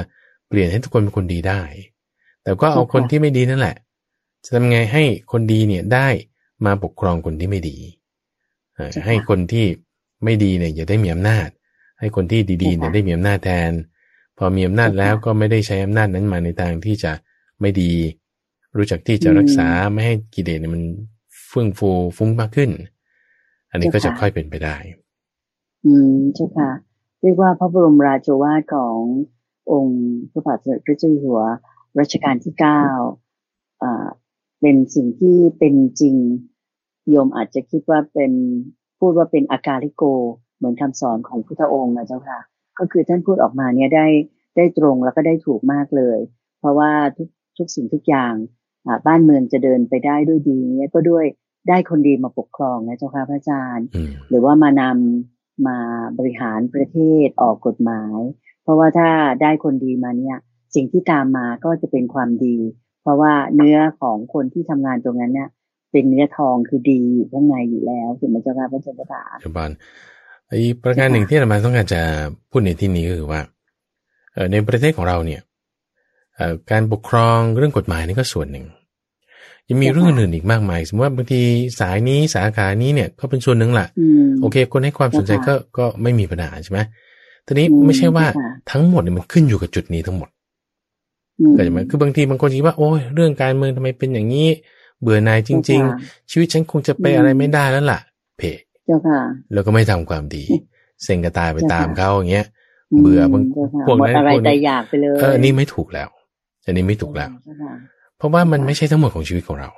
[0.48, 1.60] เปลี่ยนให้ทุกคนเป็นคนดีได้
[2.42, 3.76] แต่ก็เอาคนที่ไม่ดีนั่นแหละ
[4.44, 5.02] จะทำไงให้
[5.32, 6.08] คนดีเนี่ยได้
[6.66, 7.76] มาปกครองคนที่ไม่ดี
[9.06, 9.66] ให้คนที่
[10.24, 11.48] ไม่ดีเนี่ยอย่าได้มีอำนาจ
[12.00, 13.72] ให้คนที่ดีๆเนี่ยได้มีอำนาจแทน
[14.38, 17.12] พอมีอำนาจแล้วก็ไม่ได้ใช้อำนาจนั้นมาในทางที่จะ
[17.60, 17.92] ไม่ดี
[18.76, 20.82] รู้จักที่จะรักษาไม่ให้กิเลสเนี่ยมัน
[21.48, 22.70] เฟื่องฟูฟุ้งมากขึ้น
[23.70, 24.76] อันนี้ก็จะค่อยเป็นไปได้
[25.84, 26.70] อืมเจ้าค่ะ
[27.20, 29.00] เรียกว่าพระบรมราโชวาทของ
[29.70, 30.00] องค์
[30.30, 31.40] พระบาทสมเด็จพระเจ้าอยู่หัว
[31.98, 32.82] รัชกาลที่เก้า
[33.82, 34.06] อ่า
[34.60, 36.16] เป็นสิ่งที่เป็นจริง
[37.08, 38.32] โยมอาจจะคิดว่าเป็น
[39.00, 40.04] พูดว่าเป็นอาการลิโก
[40.56, 42.40] เหมือนคำสอนของพุทธองค์นะเจ้าค่ะ
[42.78, 44.06] ก็คือท่านพูดออกมาเนี่ยได้
[44.56, 46.18] ได้ตรงแล้วก็ได้ถูกมากเลย
[46.60, 47.28] เพราะว่าทุก
[47.58, 48.34] ทุกสิ่งทุกอย่าง
[49.06, 51.24] บ้านเมืองจะเดินไปได้ด้วยดีเนี่ยก็ด้วย
[51.68, 53.86] ได้คนดีมาปกครองนะเจ้าค่ะพระอาจารย์
[54.28, 55.78] หรือว่ามานำมา
[56.18, 58.18] บริหารประเทศออกกฎหมาย
[58.62, 59.08] เพราะว่าถ้า
[59.42, 60.36] ได้คนดีมาเนี่ย
[60.74, 62.56] สิ่งที่ตามมาก็จะเป็นความดี
[63.02, 65.48] เพราะว่าเนื้อของคนที่ทำงานตรงนั้นเนี่ย
[65.90, 69.70] เป็นเนื้อทองคือดีอยู่ข้างในอยู่แล้วถึงมันจะมาเป็นเจ้าค่ะจุบัน
[70.50, 72.00] อีกประการหนึ่งที่เรามาต้องการจะ
[72.50, 73.40] พูดในที่นี้ก็คือว่า
[74.52, 75.40] ในประเทศของเราเนี่ย
[76.70, 78.66] การปกครองเรื่องกฎหมายนี่ก็ส่วนหนึ่ง
[79.68, 81.40] ยังมีเรื่องอื่นอีกมากมาย สมมติว่าบางที
[81.80, 83.88] สายนี้สาขานี้เนี่ยก็เป็นส่วนหนึ่งแหละ
[84.40, 86.80] โอเค คนให้ความสนใจก็ก็ไม่มีปัญหาใช่ไหม
[87.46, 88.26] ทีนี้ไม่ใช่ว่า
[88.70, 90.28] ทั้งหมดเนี่ยมันขึ้นอยู่กับจุดนี้ทั้งหมด
[91.56, 94.48] ก็จะมาคือบางทีบางคนคิดว่าโอ้ยเรื่องการเมืองทำไมเป็นอย่างนี้
[95.02, 98.00] เบื่อหน่ายจริง ๆ ชีวิตฉันคงจะไปอะไรไม่ได้แล้วล่ะ
[98.38, 98.42] เพ
[98.86, 99.20] เจ้าค่ะ
[99.52, 100.44] แล้วก็ไม่ทำความดี
[101.04, 102.46] เซ็งกระตายไปตามเขาอย่างเงี้ย
[103.00, 103.42] เบื่อบาง
[103.86, 106.08] พวกนั้นอะไรแต่อยากไปเลยเออนี่ไม่ถูกแล้ว
[106.64, 107.30] อันนี้ไม่ถูกแล้ว
[108.16, 109.70] เพราะว่ามันไม่ใช่ทั้งหมดของชีวิตของเรา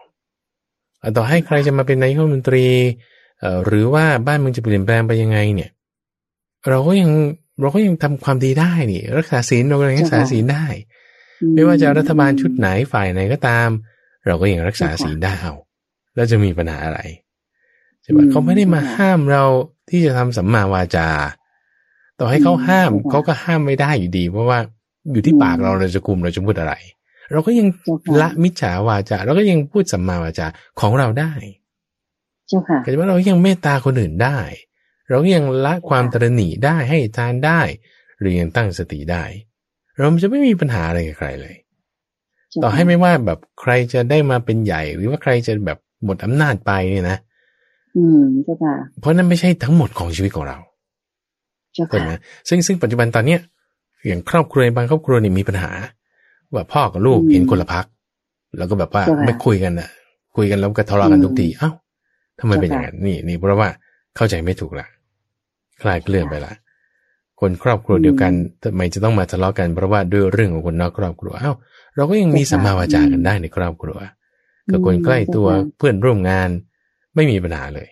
[1.16, 2.66] ต่อให้ใครจะมาเป็นนายกรัฐมนตรี
[3.66, 5.70] หรือว่าบ้านเมืองจะเปลี่ยนแปลงไปยังไงเนี่ย
[6.68, 7.10] เราก็ยัง
[7.60, 10.66] เราก็ยังทำความดีได้นี่ รักษาศีลเราก็ยังรักษาศีลได้
[11.54, 13.68] ไม่ว่าจะรัฐบาลชุดไหนฝ่ายไหนก็ตาม
[14.26, 15.54] เราก็ยังรักษาศีลได้เอา
[16.14, 17.00] แล้วจะมีปัญหาอะไร
[18.02, 19.44] ใช่ไหมเขาไม่ได้มาห้ามเรา
[19.88, 21.08] ที่จะทำสัมมาวาจา
[22.20, 24.58] ต่อให้เขาห้ามเขาก็ห้ามไม่ได้อยู่ดี เพราะว่า
[25.12, 26.74] อยู่ที่ปากเราเราจะคุมเราจะพูดอะไร
[27.32, 27.68] เราก็ยัง
[28.20, 30.46] ละมิจฉาวาจาเราก็ยังพูดสัมมาวาจา
[30.80, 31.32] ของเราได้
[32.48, 34.38] เจ้าค่ะแต่ว่าเรายังเมตตาคนอื่นได้
[35.10, 37.60] เรายังละความตรณีได้ให้ทานได้
[38.18, 39.24] หรือยังตั้งสติได้
[39.96, 41.56] เราจะไม่มีปัญหาอะไรกับใครเลย
[42.62, 47.18] ต่อให้ไม่ว่าแบบใครจะได้มาเป็นใหญ่ หรือว่าใครจะแบบหมดอำนาจไปเนี่ยนะ
[47.96, 50.58] อืมเจ้าค่ะ เพราะนั้นไม่ใช่ทั้งหมดของชีวิตของเรา
[51.74, 53.40] เจ้าค่ะซึ่งซึ่งปัจจุบันตอนเนี้ย
[54.06, 55.70] อย่างครอบครัวบางครอบครัวนี่มีปัญหา
[56.54, 57.86] ว่าพ่อกับลูกเห็นคนละพัก
[58.58, 59.88] แล้วก็แบบว่าไม่คุยกันอะ
[60.36, 61.70] คุยกันแล้วก็ทะเลาะกันทุกทีเอ้า
[62.40, 63.68] ทำไมเป็นอย่างนั้นนี่นี่เพราะว่า
[64.16, 64.86] เข้าใจไม่ถูกละ
[65.82, 66.52] คลายเคลื่อนไปละ
[67.40, 68.32] คนครอบครัวเดียวกัน
[68.62, 71.52] ทำไมจะต้องมาทะเลาะกันเพราะว่าด้วยเรื่องของคนนอกครอบครัวเอ้า
[71.96, 73.98] เราก็ยังมีสัมมาวาจากันได้ในครอบครัว
[74.70, 76.48] กับคนใกล้ตัวเพื่อนร่วมงาน
[77.14, 77.88] ไม่มีปัญหาเลย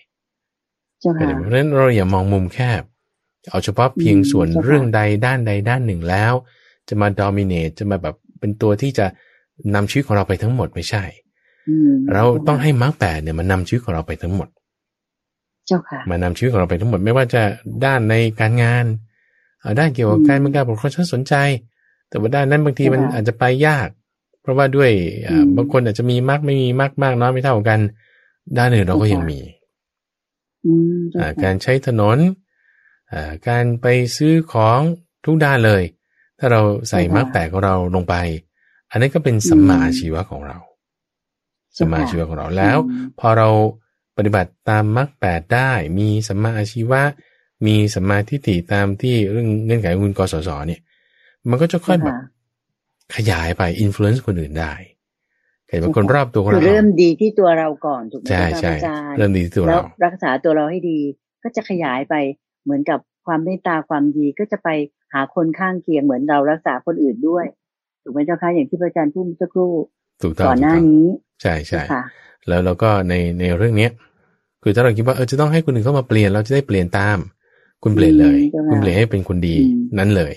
[1.41, 2.83] เพราะฉะนั้นเราอย่ามองมุมแคบ
[3.51, 6.33] เอาเฉพาะเพียงส่วนเรื่องใดด้านใดด้านหนึ่งแล้ว
[6.89, 9.07] จะมาดอมิเนตจะมาแบบเป็นตัวที่จะ
[9.75, 11.05] นำชีวิตของเราไปทั้งหมดไม่ใช่
[12.15, 14.49] เราต้องให้มรรคแปดเนี่ยมันนำชีวิตของเราไปทั้งหมด
[15.67, 17.43] เจ้าค่ะ มานำชีวิตของเราไปทั้งหมดไม่ว่าจะ
[17.85, 18.85] ด้านในการงาน
[19.79, 21.35] ด้านเกี่ยวกับการเมืองการปกครองฉันสนใจ
[22.09, 23.89] แต่ว่าด้านนั้นบางทีมันอาจจะไปยาก
[24.41, 24.91] เพราะว่าด้วย
[25.57, 27.81] บางคนอาจจะมีมากไม่มีมากมากน้อยไม่เท่ากัน
[28.59, 29.41] ด้านอื่นเราก็ยังมี
[31.43, 32.19] การใช้ถนน
[33.49, 33.87] การไป
[34.17, 34.81] ซื้อของ
[35.25, 35.83] ทุกด้านเลย
[36.39, 38.15] ถ้าเราใส่มรรคแปดของเราลงไป
[38.91, 40.59] อันนี้ก็เป็นสัมมาชีวะของเรา
[41.79, 42.79] สัมมาชีวะของเราแล้ว
[43.19, 43.49] พอเรา
[44.17, 47.03] ปฏิบัติตามมรรคแปดได้ มีสัมมาอาชีวะ
[47.67, 50.81] มีสัมมาทิฏฐิตามที่เรื่องเงื่อนไขคุณกสศเนี่ย
[51.49, 52.15] มันก็จะค่อยแบบ
[53.17, 54.73] ขยายไป influence คนอื่นได้
[55.69, 58.73] เห็นว่าคนรอบตัวเราเริ่มดีที่ตัวเราก่อนถูกไหมใช่ใช่
[59.19, 60.99] เริ่มดีที่ตัวเรารักษาตัวเราให้ดี
[61.43, 62.15] ก็จะขยายไป
[62.65, 64.69] เหมือนกับความเมตตาความดีก็จะไป
[65.13, 67.47] หาคนข้างเคียงเหมือนเรารักษาคนอื่นด้วย
[68.03, 69.73] ถูกไหมเจ้าคะอย่างที่พระอาจารย์พูดเมื่อสักครู่
[70.23, 71.05] ถูกต้องก่อนหน้านี้
[71.43, 71.83] ใช่ใช่
[72.49, 73.91] แล้วเราก็ในในเรื่องเนี้ย
[74.63, 77.19] คือถ้าเราคิดว่าเออจะต้องให้คนอื่นเข้ามาเปลี่ยนเราจะได้เปลี่ยนตาม
[77.83, 78.39] คุณเปลี่ยนเลย
[78.71, 79.57] คุณเปลี่ยนให้เป็นคนดี
[79.99, 80.35] นั้นเลย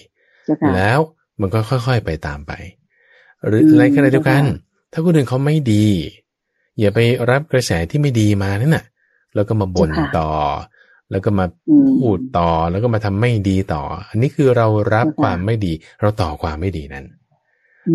[0.75, 0.99] แล้ว
[1.41, 2.51] มันก็ค่อยๆไปตามไป
[3.47, 4.43] หรือในขณะเดียวกัน
[4.91, 5.85] ถ้าคนอื่นเขาไม่ดี
[6.79, 8.85] อย่าไปรับกระแสที่ไม่ดีมานั่นน่ะ
[9.35, 10.29] แล้วก็มาบ่นต่อ
[11.11, 11.45] แล้วก็มา
[11.99, 17.05] พูดต่อแล้วก็มาทำไม่ดีต่อ อันนี้คือเรารับความไม่ดี เราต่อความไม่ดีนั้น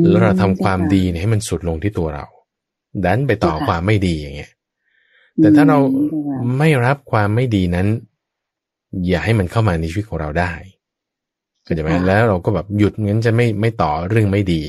[0.09, 2.27] แล้วเราทำความดีเนี่ยให้มันสุดลงที่ตัวเรา
[3.05, 4.51] ดันไปต่อความไม่ดีอย่างเงี้ย
[5.41, 5.79] แต่ถ้าเรา
[6.59, 7.89] ไม่รับความไม่ดีนั้น
[9.09, 10.53] อย่าให้มันเข้ามาในชีวิตของเราได้
[11.67, 14.63] ก็จะไหมแล้วเราก็แบบหยุดงั้นจะไม่ไม่ต่อเรื่องไม่ดี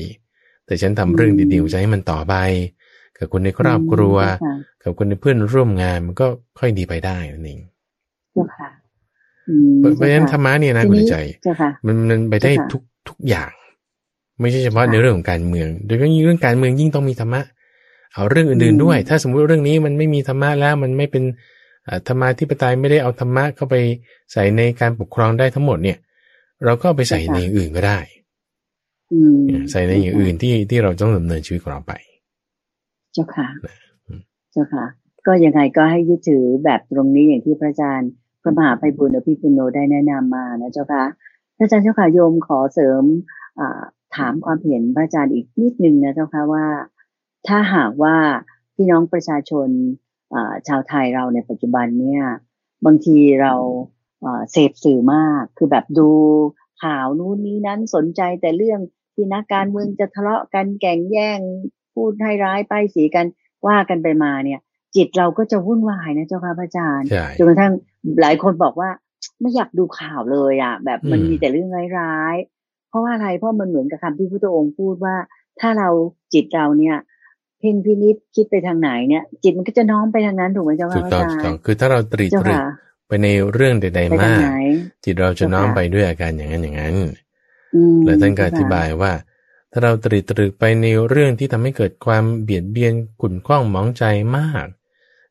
[0.66, 2.34] แต่ฉันทำเรื่องดีๆจะให้มันต่อไป
[3.18, 4.16] กับคนในครอบครัว
[4.82, 6.26] กับคนในเพื่อนร่วมงานมันก็
[6.58, 7.60] ค่อยดีไปได้นั่นเอง
[8.36, 8.68] จ้าค่ะ
[9.78, 11.16] เพราะฉะนั้นธรรมะเนี่ยนะคุณใจ
[11.86, 13.50] มันมันไปได้ทุกทุกอย่าง
[14.40, 17.40] ไม่ใช่เฉพาะในเรื่องของการเมือง โดยเฉพาะเรื่องการเมืองยิ่งต้องมีธรรมะ
[18.14, 21.24] เอาเรื่องอื่นๆด้วย ถ้าสมมติเรื่องนี้มันไม่มีธรรมะแล้วมันไม่เป็น
[22.08, 23.76] ธรรมาธิปไตยไม่ได้เอาธรรมะเข้าไป
[24.32, 25.98] ใส่ในการปกครองได้ทั้งหมดเนี่ย
[26.64, 27.98] เราก็ไปใส่ในอย่างอื่นก็ได้
[29.70, 31.92] ใส่ในอย่างอื่นที่ที่เราต้องดำเนินชีวิตของเราไป
[33.12, 33.48] เจ้าค่ะ
[34.52, 34.84] เจ้าค่ะ
[35.26, 38.10] ก็ยังไงก็ให้ยึดถือแบบตรงนี้อย่างที่พระอาจารย์
[38.42, 41.04] พระมหาไพบุญอภิปุโนได้แนะนำมานะเจ้าค่ะ
[41.56, 43.02] พระอาจารย์เจ้าค่ะโยมขอเสริม
[44.16, 46.66] ถามความเห็นพระอาจารย์อีกนิดนึงนะเจ้าค่ะว่า
[47.48, 48.16] ถ้าหากว่า
[48.74, 49.68] พี่น้องประชาชน
[50.68, 52.22] ชาวไทยเราในปัจจุบันเนี่ย
[52.86, 53.54] บางทีเรา
[54.50, 56.10] เสพสื่อมาก คือแบบดู
[56.82, 58.80] ข่าวนู้นนี้นั้นสนใจแต่เรื่อง
[59.14, 61.38] ที่นักการเมืองจะทะเลาะกันแก่งแย่ง
[61.94, 63.26] พูดให้ร้ายป้ายสีกัน
[63.66, 64.60] ว่ากันไปมาเนี่ย
[64.96, 67.08] จิตเราก็จะวุ่นวายนะเจ้าค่ะพระอาจารย์
[67.38, 67.72] จนกระทั่ง
[68.20, 68.90] หลายคนบอกว่า
[69.40, 75.16] ไม่อยากดูข่าวเลยอะ แบบมันมีแต่เรื่องร้ายๆเพราะว่าอะไรเพราะมันเหมือนกับคำที่พระองค์พูดว่า
[75.60, 75.88] ถ้าเรา
[76.32, 76.96] จิตเราเนี่ย
[77.58, 82.60] เพ่งพินิษคิดไปทางไหนเนี่ย จิตมันก็จะน้อมไปทางนั้นถูกไหมเจ้าค่ะพระอาจารย์คือถ้าเราตรีตรึก
[83.08, 84.40] ไปในเรื่องใดๆมาก
[85.04, 86.96] จิตเราจะน้อมไปด้วยอาการอย่างนั้นอย่างนั้น
[88.04, 89.12] แล้วท่านก็อธิบายว่า
[89.72, 94.04] ถ้าเราตรีตรึกไปในเรื่องที่ทำให้เกิดความเบียดเบียนขุ่นข้องมองใจ
[94.36, 94.66] มาก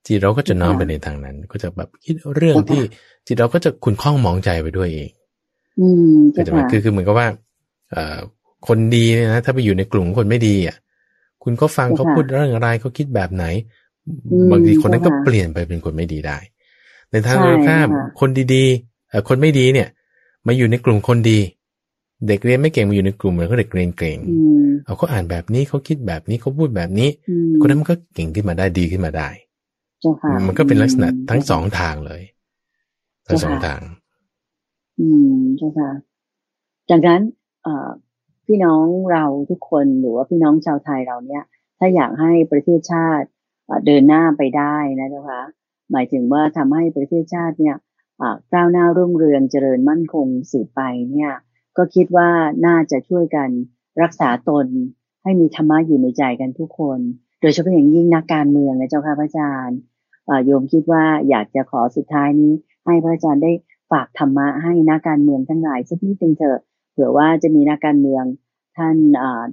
[0.05, 2.81] จิตเราก็จะน้อมไปในทางนั้น ก็จะแบบคิดเรื่องที่
[3.27, 5.09] จิตเราก็จะขุ่นข้องมองใจไปด้วยเอง
[5.79, 7.27] อืมคือจะคือคือเหมือนกับว่า
[7.91, 8.17] เอ่อ
[8.67, 10.75] คนดีเนี่ยนะถ้าไปอยู่ในกลุ่มคนไม่ดีอะ
[11.49, 13.45] คุณก็ฟังเขาพูดเรื่องอะไรเขาคิดแบบไหน
[14.51, 16.37] บางทีคนนั้นก็เปลี่ยนไปเป็นคนไม่ดีได้
[17.11, 17.87] ในทางตรงข้าม
[18.19, 19.87] คนดีๆเอ่อคนไม่ดีเนี่ย
[20.47, 21.39] มาอยู่ในกลุ่มคนดี
[22.27, 24.17] เด็กเรียนไม่เก่งมาอยู่ในกลุ่มเหมือนเขาเด็กเรียนเก่ง
[24.83, 27.09] เอาเขาอ่านแบบนี้เขาคิดแบบนี้เขาพูดแบบนี้
[27.59, 29.29] คนนั้นมันก็เก่งขึ้นมาได้ดีขึ้นมาได้
[30.47, 32.21] มันก็เป็นลักษณะทั้งสองทางเลย
[33.27, 33.81] ทั้งสองทาง
[34.99, 35.89] อืมใช่ค่ะ
[36.89, 37.21] จากนั้น
[37.63, 37.89] เอ่อ
[38.47, 41.43] พี่น้องเราทุกคนหรือว่าพี่น้องชาวไทยเราเนี่ย
[41.79, 43.27] ถ้าอยากให้ประเทศชาติ
[43.85, 45.41] เดินหน้าไปได้นะเจ้าคะ
[45.91, 47.75] หมายถึงว่าทำให้ประเทศชาติเนี่ย
[48.53, 50.81] ก้าวหน้ารุ่งเรืองเจริญมั่นคงสืบไป
[51.11, 51.31] เนี่ย
[51.77, 52.29] ก็คิดว่า
[52.65, 53.49] น่าจะช่วยกัน
[54.01, 54.67] รักษาตน
[55.23, 56.99] ให้มีธรรมะอยู่ในใจกันทุกคน
[57.41, 59.79] โดยเฉพาะอย่างยิ่งนักการเมืองนะเจ้าค่ะพระอาจารย์
[60.45, 62.53] โยมคิดว่าอยากจะขอสุดท้ายนี้
[62.85, 63.51] ให้พระอาจารย์ได้
[63.91, 66.59] ฝากธรรมะให้นักการเมืองทั้งหลายสักนิดนึงเถอะ
[66.97, 68.23] ผื่อว่าจะมีนักการเมือง
[68.77, 68.95] ท่าน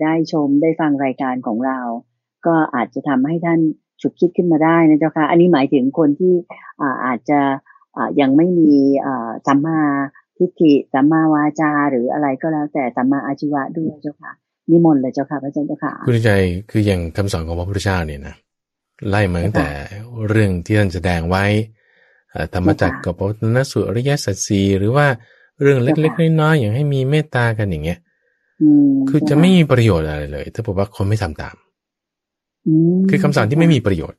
[0.02, 1.78] ได้ชมได้ฟังรายการของเรา
[2.46, 3.60] ก็อาจจะทำให้ท่าน
[4.02, 6.34] ฉุกคิดขึ้นมาได้นะเจ้าค่ะอันนี้หมายถึงคนที่
[7.06, 7.40] อาจจะ
[8.20, 8.72] ยังไม่มี
[9.46, 9.80] สัมมา
[10.38, 14.32] ทิฏฐิสัมมาวาจา หรืออะไรก็แล้วแต่สัมมาอาชีวะด้วยเจ้าค่ะ
[14.70, 16.30] นิมนต์เลยเจ้าค่ะพระอาจารย์เจ้าค่ะคุณใจ
[16.70, 18.34] คืออย่างคำสอนของพระพุทธเจ้าเนี่ยนะ
[19.10, 19.68] ไล่มาตั้งแต่
[20.28, 21.44] เรื่องที่ท่านแสดงไว้
[22.54, 23.32] ธรรมจักรกับปวั
[23.64, 25.06] ตสุอริยสัจสีหรือว่า
[25.62, 27.98] เรื่องเล็กๆน้อยๆอย่างให้มีเมตตากันอย่างเงี้ย
[29.08, 31.54] คือจะไม่มีประโยชน์อะไรเลย ถ้าบอกว่าคนไม่ทำตาม
[33.08, 34.18] คือคำสอนที่ไม่มีประโยชน์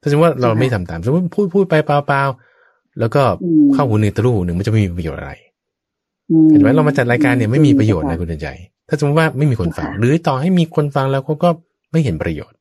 [0.00, 3.22] ถ้าสมมติว่าเราไม่ทำตามสมมติพูดพูดไปเปล่าๆแล้วก็
[3.74, 5.32] เข้าหูหนึ่งตะลุหูหนึ่งมันจะไม่มีประโยชน์อะไร
[6.50, 8.48] เห็นไหมเรามาจัดรายการเนี่ยไม่มีประโยชน์นะคุณใจ
[8.88, 11.48] ถ้าสมมติว่าไม่มีคนฟัง หรือต่อให้มีคนฟังแล้วเขาก็
[11.92, 12.58] ไม่เห็นประโยชน์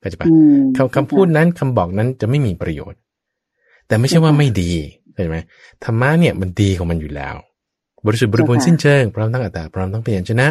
[0.00, 0.28] เข้าใจปะ
[0.76, 2.98] คำคำพูดนั้นคำบอกนั้นจะไม่มีประโยชน์
[3.88, 4.70] แต่ไม่ใช่ว่าไม่ดี
[5.18, 5.40] เข้าใจไหม
[5.84, 7.34] ธรรมะเนี่ยมันดีของมันอยู่แล้ว
[8.06, 10.48] บริสุทธิ์บริบูรณ์สิ้นเชิงพร้อมทั้งอัตตาพร้อมทั้งเปลี่ยนชนะ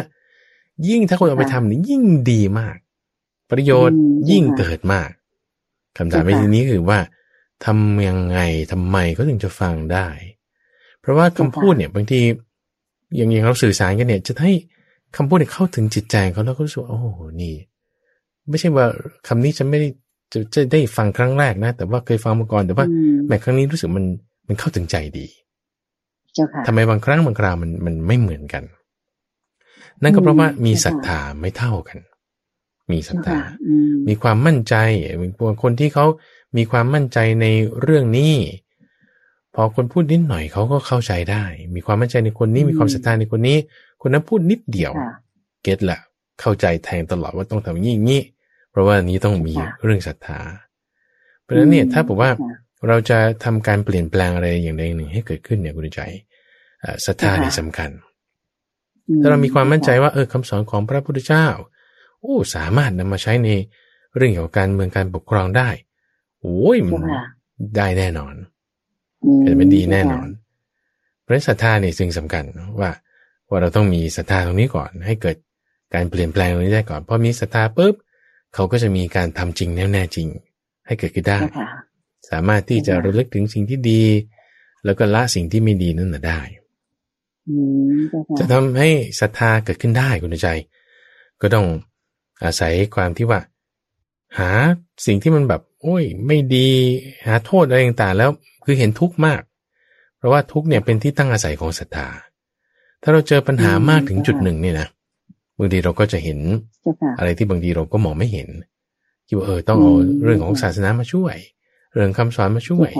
[0.88, 2.76] ยิ่งถ้าคนเอาไปทำนี่ยิ่งดีมาก
[3.50, 3.98] ประโยชน์
[4.30, 5.10] ยิ่งเกิดมาก
[5.96, 6.98] คำถามในที่นี้คือว่า
[7.64, 8.38] ทำยังไง
[8.72, 10.06] ทำไมเขาถึงจะฟังได้
[11.00, 12.20] เพราะว่าคำพูดเนี่ยบางที
[13.16, 14.52] อย่างอย่างเราสื่อสารกันเนี่ย จะให้
[15.16, 17.00] คำพูดเนี่ยเข้าถึงจิตใจเขาแล้วก็รู้สึกโอ้
[17.42, 17.54] นี่
[18.48, 18.86] ไม่ใช่ว่า
[19.28, 19.88] คำนี้ฉันไม่ได้
[20.32, 22.86] จะจะได้ฟังครั้งแรกนะ แต่ว่าเคยฟังมาก่อนแต่ว่า
[23.26, 24.06] แม้ครั้งนี้รู้สึกมัน
[24.48, 25.26] มันเข้าถึงใจดี
[26.66, 28.64] ทำไมบางครั้งบางคราวมันมันไม่เหมือนกัน
[30.02, 31.98] นั่นก็เพราะว่ามีศรัทธาไม่เท่ากัน
[32.92, 33.38] มีศรัทธา
[34.08, 34.74] มีความมั่นใจ
[35.62, 36.06] คนที่เขา
[36.56, 37.46] มีความมั่นใจใน
[37.80, 38.34] เรื่องนี้
[39.54, 41.44] พอคนพูดนิดหน่อยเขาก็เข้าใจได้
[41.74, 43.56] มีความมั่นใจในคนนี้ มีความศรัทธาในคนนี้
[44.00, 44.92] คนนั้นพูดนิดเดียว
[45.62, 45.98] เก็ตละ
[46.40, 48.22] เข้าใจแทงตลอดว่าต้องทำอย่างนี้
[48.70, 50.40] เพราะว่านี้ต้องมีเรื่องศรัทธา
[51.42, 52.30] เพราะฉะนั้นเนี่ยถ้าบอกว่า
[52.86, 56.00] เราจะทำการเปลี่ยนแปลงอะไรอย่างใดอย่างหนึ่งให้เกิดขึ้นเนี่ยคุณใจ
[57.06, 57.90] ศรัทธานี่สำคัญ
[59.20, 61.46] ถ้าเรามีความมั่นใจว่าเออคำสอนของพระพุทธเจ้า
[62.20, 63.48] โอ้สามารถนำมาใช้ใน
[64.16, 65.68] เรื่องเกี่ยวกับการเมืองการปกครองได้
[66.40, 67.02] โอ้ยมัน
[67.76, 68.34] ได้แน่นอน
[69.56, 70.26] เป็นดีแน่นอน
[71.22, 72.44] เพราะศรัทธานี่สิ่งสำคัญ
[72.80, 72.90] ว่า
[73.48, 75.36] ว่าเราต้องมีศรัทธาตรงนี้ก่อน ให้เกิด
[75.94, 77.94] การเปลี่ยนแปลงตรงนี้ได้ก่อนพอมีศรัทธาปุ๊บ
[78.54, 80.28] เขาก็จะมีการทำจริงแน่แน่จริง
[80.86, 81.38] ให้เกิดขึ้นได้
[82.30, 84.02] สามารถที่จะระลึกถึงสิ่งที่ดี
[84.84, 86.40] แล้วก็ละสิ่งที่ไม่ดีนั่นได้
[88.38, 88.90] จะทำให้
[89.20, 90.48] ศรัทธาเกิดขึ้นได้คุณใจ
[91.40, 91.66] ก็ต้อง
[92.44, 93.40] อาศัยความที่ว่า
[94.38, 94.50] หา
[95.06, 96.68] สิ่งที่มันแบบ โอ้ย ไม่ดี
[97.26, 98.30] หาโทษอะไรต่างๆแล้ว
[98.64, 99.40] คือเห็นทุกข์มาก
[100.16, 102.08] เพราะว่าทุกข์เนี่ยเป็นที่ตั้งอาศัยของศรัทธา
[103.02, 104.88] ถ้าเราเจอปัญหามากถึงจุดหนึ่งเนี่ยนะ
[105.58, 106.38] บางทีเราก็จะเห็น
[107.18, 108.48] อะไรที่บางทีเราก็มองไม่เห็น
[109.26, 109.92] คิดว่าเออต้องเอา
[110.24, 111.36] เรื่องของศาสนามาช่วย
[111.92, 112.90] เรื่องคำสอนมาช่วย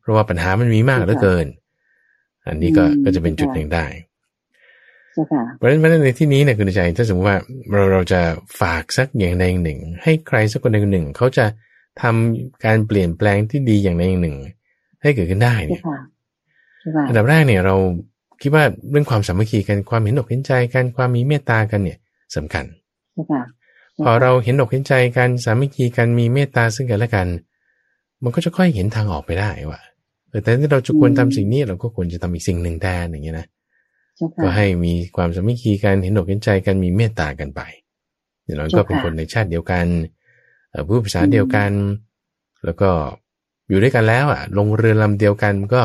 [0.00, 1.46] เพราะว่าปัญหามันมีมากเหลือเกิน
[2.46, 3.86] อันนี้ก็ก็จะเป็นจุดหนึ่งได้
[5.56, 7.38] เพราะฉะนั้นในที่นี้เนี่ยคือใจถ้าสมมติว่า
[7.72, 8.20] เราเราจะ
[8.60, 11.44] ฝากสักอย่างใดอย่างหนึ่ง ให้ใครสักคนใดคนหนึ่ง เขาจะ
[12.02, 14.36] ทำการเปลี่ยนแปลงที่ดีอย่างใดอย่างหนึ่ง
[15.02, 15.82] ให้เกิดขึ้นได้เนี่ย
[17.08, 17.76] อันดับแรกเนี่ยเรา
[18.42, 21.98] คิดว่าเรื่องความสามัคคีกันความเห็นอกเห็นใจกันความมีเมตตากันเนี่ย
[22.36, 22.64] สำคัญ
[24.02, 27.26] พอเราเห็นอกเห็นใจกันสามัคคีกันมีเมตตาซึ่งกันและกัน
[28.24, 29.80] มันก็จะค่อยเห็นทางออกไปได้ว่า
[30.30, 33.46] แต่ที่เราจะควรทำสิ่งนี้เราก็ควรจะทำอีกสิ่งหนึ่งแทนอย่างเงี้ยนะ
[34.42, 37.60] ก็ให้มีความสามัคคีกันเห็นอกเห็นใจกันมีเมตตากันไป
[38.44, 39.86] อย่างน้อยก็เป็นคนในชาติเดียวกัน
[40.86, 41.72] พูดภาษาเดียวกัน
[42.64, 42.90] แล้วก็
[43.68, 45.82] อยู่ด้วยกันแล้วอะ ลงเรือลำเดียวกันก็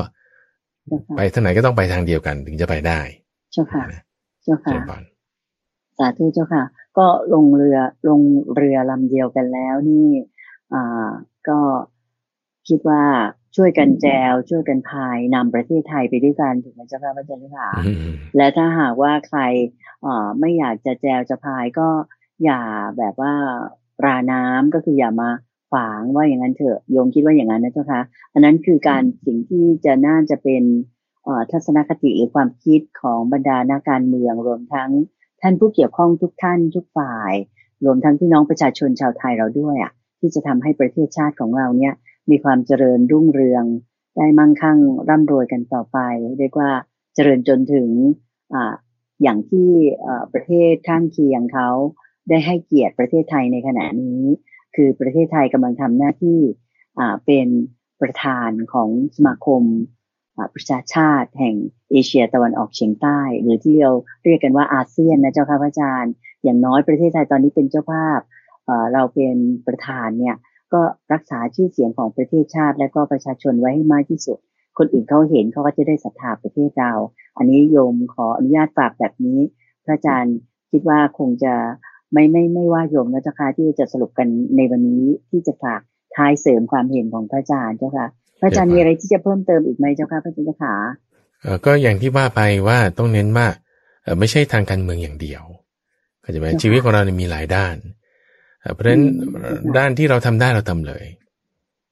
[1.15, 2.99] ไปทางไหนก็ต้องไปทางเดียวกันถึงจะไปได้
[3.51, 3.83] เจ้าค่ะ
[4.43, 4.75] เจ้าค่ะ
[5.97, 6.63] สาธุเจ้าค่ะ
[6.97, 7.77] ก็ลงเรือ
[8.09, 8.21] ลง
[8.55, 10.09] เรือลำเดียวกันแล้วนี่
[10.73, 11.09] อ่า
[11.47, 11.57] ก็
[12.69, 13.03] คิดว่า
[13.55, 17.69] ช่วยกันแจวช่วยกันพายนำประเทศไทยไปด้วยกันถูกไหมเจ้าค่ะพระอาจารย์ค่ะ
[18.37, 19.39] และถ้าหากว่าใคร
[20.39, 21.87] ไม่อยากจะแจวจะพายก็
[22.43, 22.61] อย่า
[22.97, 23.33] แบบว่า
[24.05, 25.29] ราน้ำก็คืออย่ามา
[25.71, 28.01] ขวางว่าอย่างนั้นเถอะโยมคิดว่าอย่างนั้นนะเจ้าค่ะ
[28.33, 30.63] อันนั้นคือการสิ่งที่จะน่าจะเป็น
[31.51, 34.89] ทัศนคติหรือความคิดของบรรดานักการเมืองรวมทั้ง
[35.41, 37.33] ท่านผู้เกี่ยวข้องทุกท่านทุกฝ่าย
[37.85, 41.93] รวมทั้งพี่น้องประชาชนชาวไทยเราด้วยอะที่จะทำให้ประเทศชาติของเราเนี่ย
[42.29, 43.65] มีความเจริญรุ่งเรือง
[44.17, 45.97] ได้มั่งคั่งร่ำรวยกันต่อไป
[46.39, 46.71] เรียกว่า
[47.15, 47.89] เจริญจนถึง
[48.53, 48.55] อ
[49.23, 49.69] อย่างที่
[50.33, 51.69] ประเทศข้างเคียงเขา
[52.29, 54.21] ได้ให้เกียรติประเทศไทยในขณะนี้
[54.75, 56.39] คือประเทศไทยกำลังทำหน้าที่
[57.25, 57.47] เป็น
[58.01, 59.63] ประธานของสมาคม
[60.53, 61.55] ประชาชาติแห่ง
[61.91, 63.91] เอเชียตะวันออกเฉียงใต้ หรือที่เรา
[64.23, 66.13] เรียกกันว่าอาเซียนนะเจ้าค่ะพระอาจารย์
[66.43, 68.19] อย่างน้อยประเทศไทยตอนนี้เป็นเจ้าภาพ
[68.93, 69.35] เราเป็น
[69.67, 70.35] ประธานเนี่ย
[70.73, 70.81] ก็
[71.13, 74.37] รักษาชื่อเสียงของประเทศชาติ และก็ประชาชนไว้ให้มากที่สุด
[74.77, 76.93] คนอื่นเขาเห็นเขาก็จะได้ศรัทธาประเทศเรา
[77.37, 79.39] อันนี้โยมขออนุญาตฝากแบบนี้
[79.85, 80.35] พระอาจารย์
[80.71, 81.53] คิดว่าคงจะ
[82.13, 85.81] ไม่ไม่ไม่ว่าโยมนะเจ้าค่ะที่จะสรุปกันในวันนี้ที่จะฝาก
[86.15, 88.07] ท้ายเสริมความเห็นของพระอาจารย์เจ้าค่ะ
[88.39, 90.75] พระอาจารย์มีอะไรที่จะเพิ่มเติมอีกไหมเจ้าค่ะพระอาจารย์ค่ะ
[91.65, 93.47] ก็อย่างที่ว่าไปว่าต้องเน้นว่า
[94.19, 95.43] ไม่ใช่ทางการเมืองอย่างเดียว
[96.23, 97.75] ก็จะเป็นชีวิตของเราเนี่ยมีหลายด้าน
[98.73, 99.03] เพราะฉะนั้น
[99.77, 101.05] ด้านที่เราทำได้เราทำเลย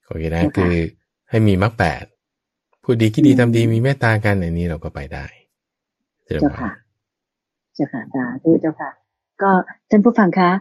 [0.05, 0.73] โอเคนะคือ
[1.29, 2.03] ให้มีมรรคแปด
[2.83, 5.25] พูดดีคิดดีทำดีมีเมตตากันอันนี้เราก็ไปได้
[6.25, 6.71] เจ้าค่ะ
[7.75, 8.91] เจ้าค่ะสาธุเจ้าค่ะ
[9.41, 9.51] ก็
[9.89, 10.51] ท่านผู้ฟังคะ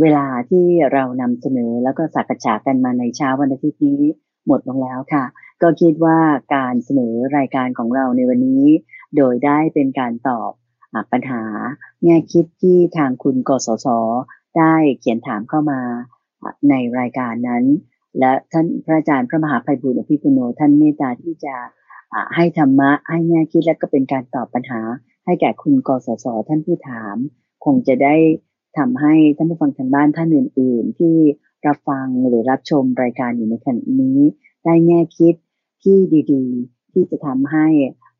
[0.00, 4.02] เวลาที่เรานำเสนอแล้วก็สักษากันมาในเช้าวันอาทิตย์นี้
[4.46, 5.24] หมดลงแล้วค่ะ
[5.62, 6.18] ก็คิดว่า
[6.54, 8.64] การเสนอรายการของเราในวันนี้
[9.16, 10.50] โดยได้เป็นการตอบ
[11.12, 11.42] ปัญหา
[12.04, 13.86] แง่คิดที่ทางคุณกสศ
[14.56, 15.80] ได้เขียนถามเข้ามา
[16.70, 17.64] ในรายการนั้น
[18.18, 21.54] และท่านพระอาจารย์พระมหาภัยบุญอภิปุโนท่านเมตตาที่จะ
[22.34, 24.80] ให้ธรรมะให้แง่คิดและก็เป็นการตอบปัญหา
[25.24, 27.16] ให้แก่คุณกสศท่านผู้ถาม
[27.64, 28.16] คงจะได้
[28.78, 31.16] ทำให้ท่านผู้ฟังทางบ้านท่านอื่น ๆ ที่
[31.66, 34.18] รับฟังหรือรับชมรายการอยู่ในขณะนี้
[34.64, 35.34] ได้แง่คิด
[35.82, 35.98] ที่
[36.32, 37.66] ดี ๆ ที่จะทำให้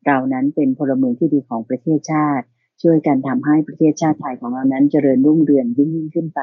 [0.05, 2.45] เรานั้นเป็นพลเมืองที่ดีของประเทศชาติ
[2.81, 6.41] ช่วยกันทำให้ประเทศชาติไทยของเรานั้นเจริญรุ่งเรืองยิ่งยิ่งขึ้นไป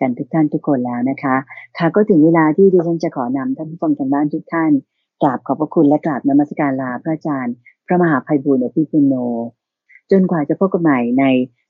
[0.00, 1.36] กันทุกท่านทุกคนแล้วนะคะ
[1.78, 4.72] ค่ะก็ถึงเวลาที่ดิฉันจะขอนำท่านผู้ฟังทางบ้านทุกท่าน
[5.22, 7.54] กราบขอบพระคุณและกราบนมัสการลาพระอาจารย์
[7.86, 9.14] พระมหาภัยบุญอภิปุโน
[10.10, 11.24] จนกว่าจะพบกันใหม่ใน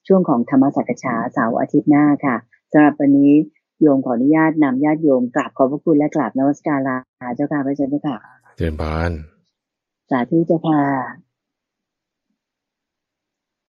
[0.07, 2.37] ช่วงของธรรมสักษาเสาร์อาทิตย์หน้าค่ะ
[2.73, 3.33] สำหรับวันนี้
[3.81, 6.97] โยมขออนุญาตนำญาติโยมกราบขอบพระคุณและกราบนมัสการลา
[7.35, 8.17] เจ้าค่ะพระอาจารย์เจ้าค่ะ
[8.57, 9.11] เจริญพร
[10.11, 11.26] สาธุเจ้าค่ะ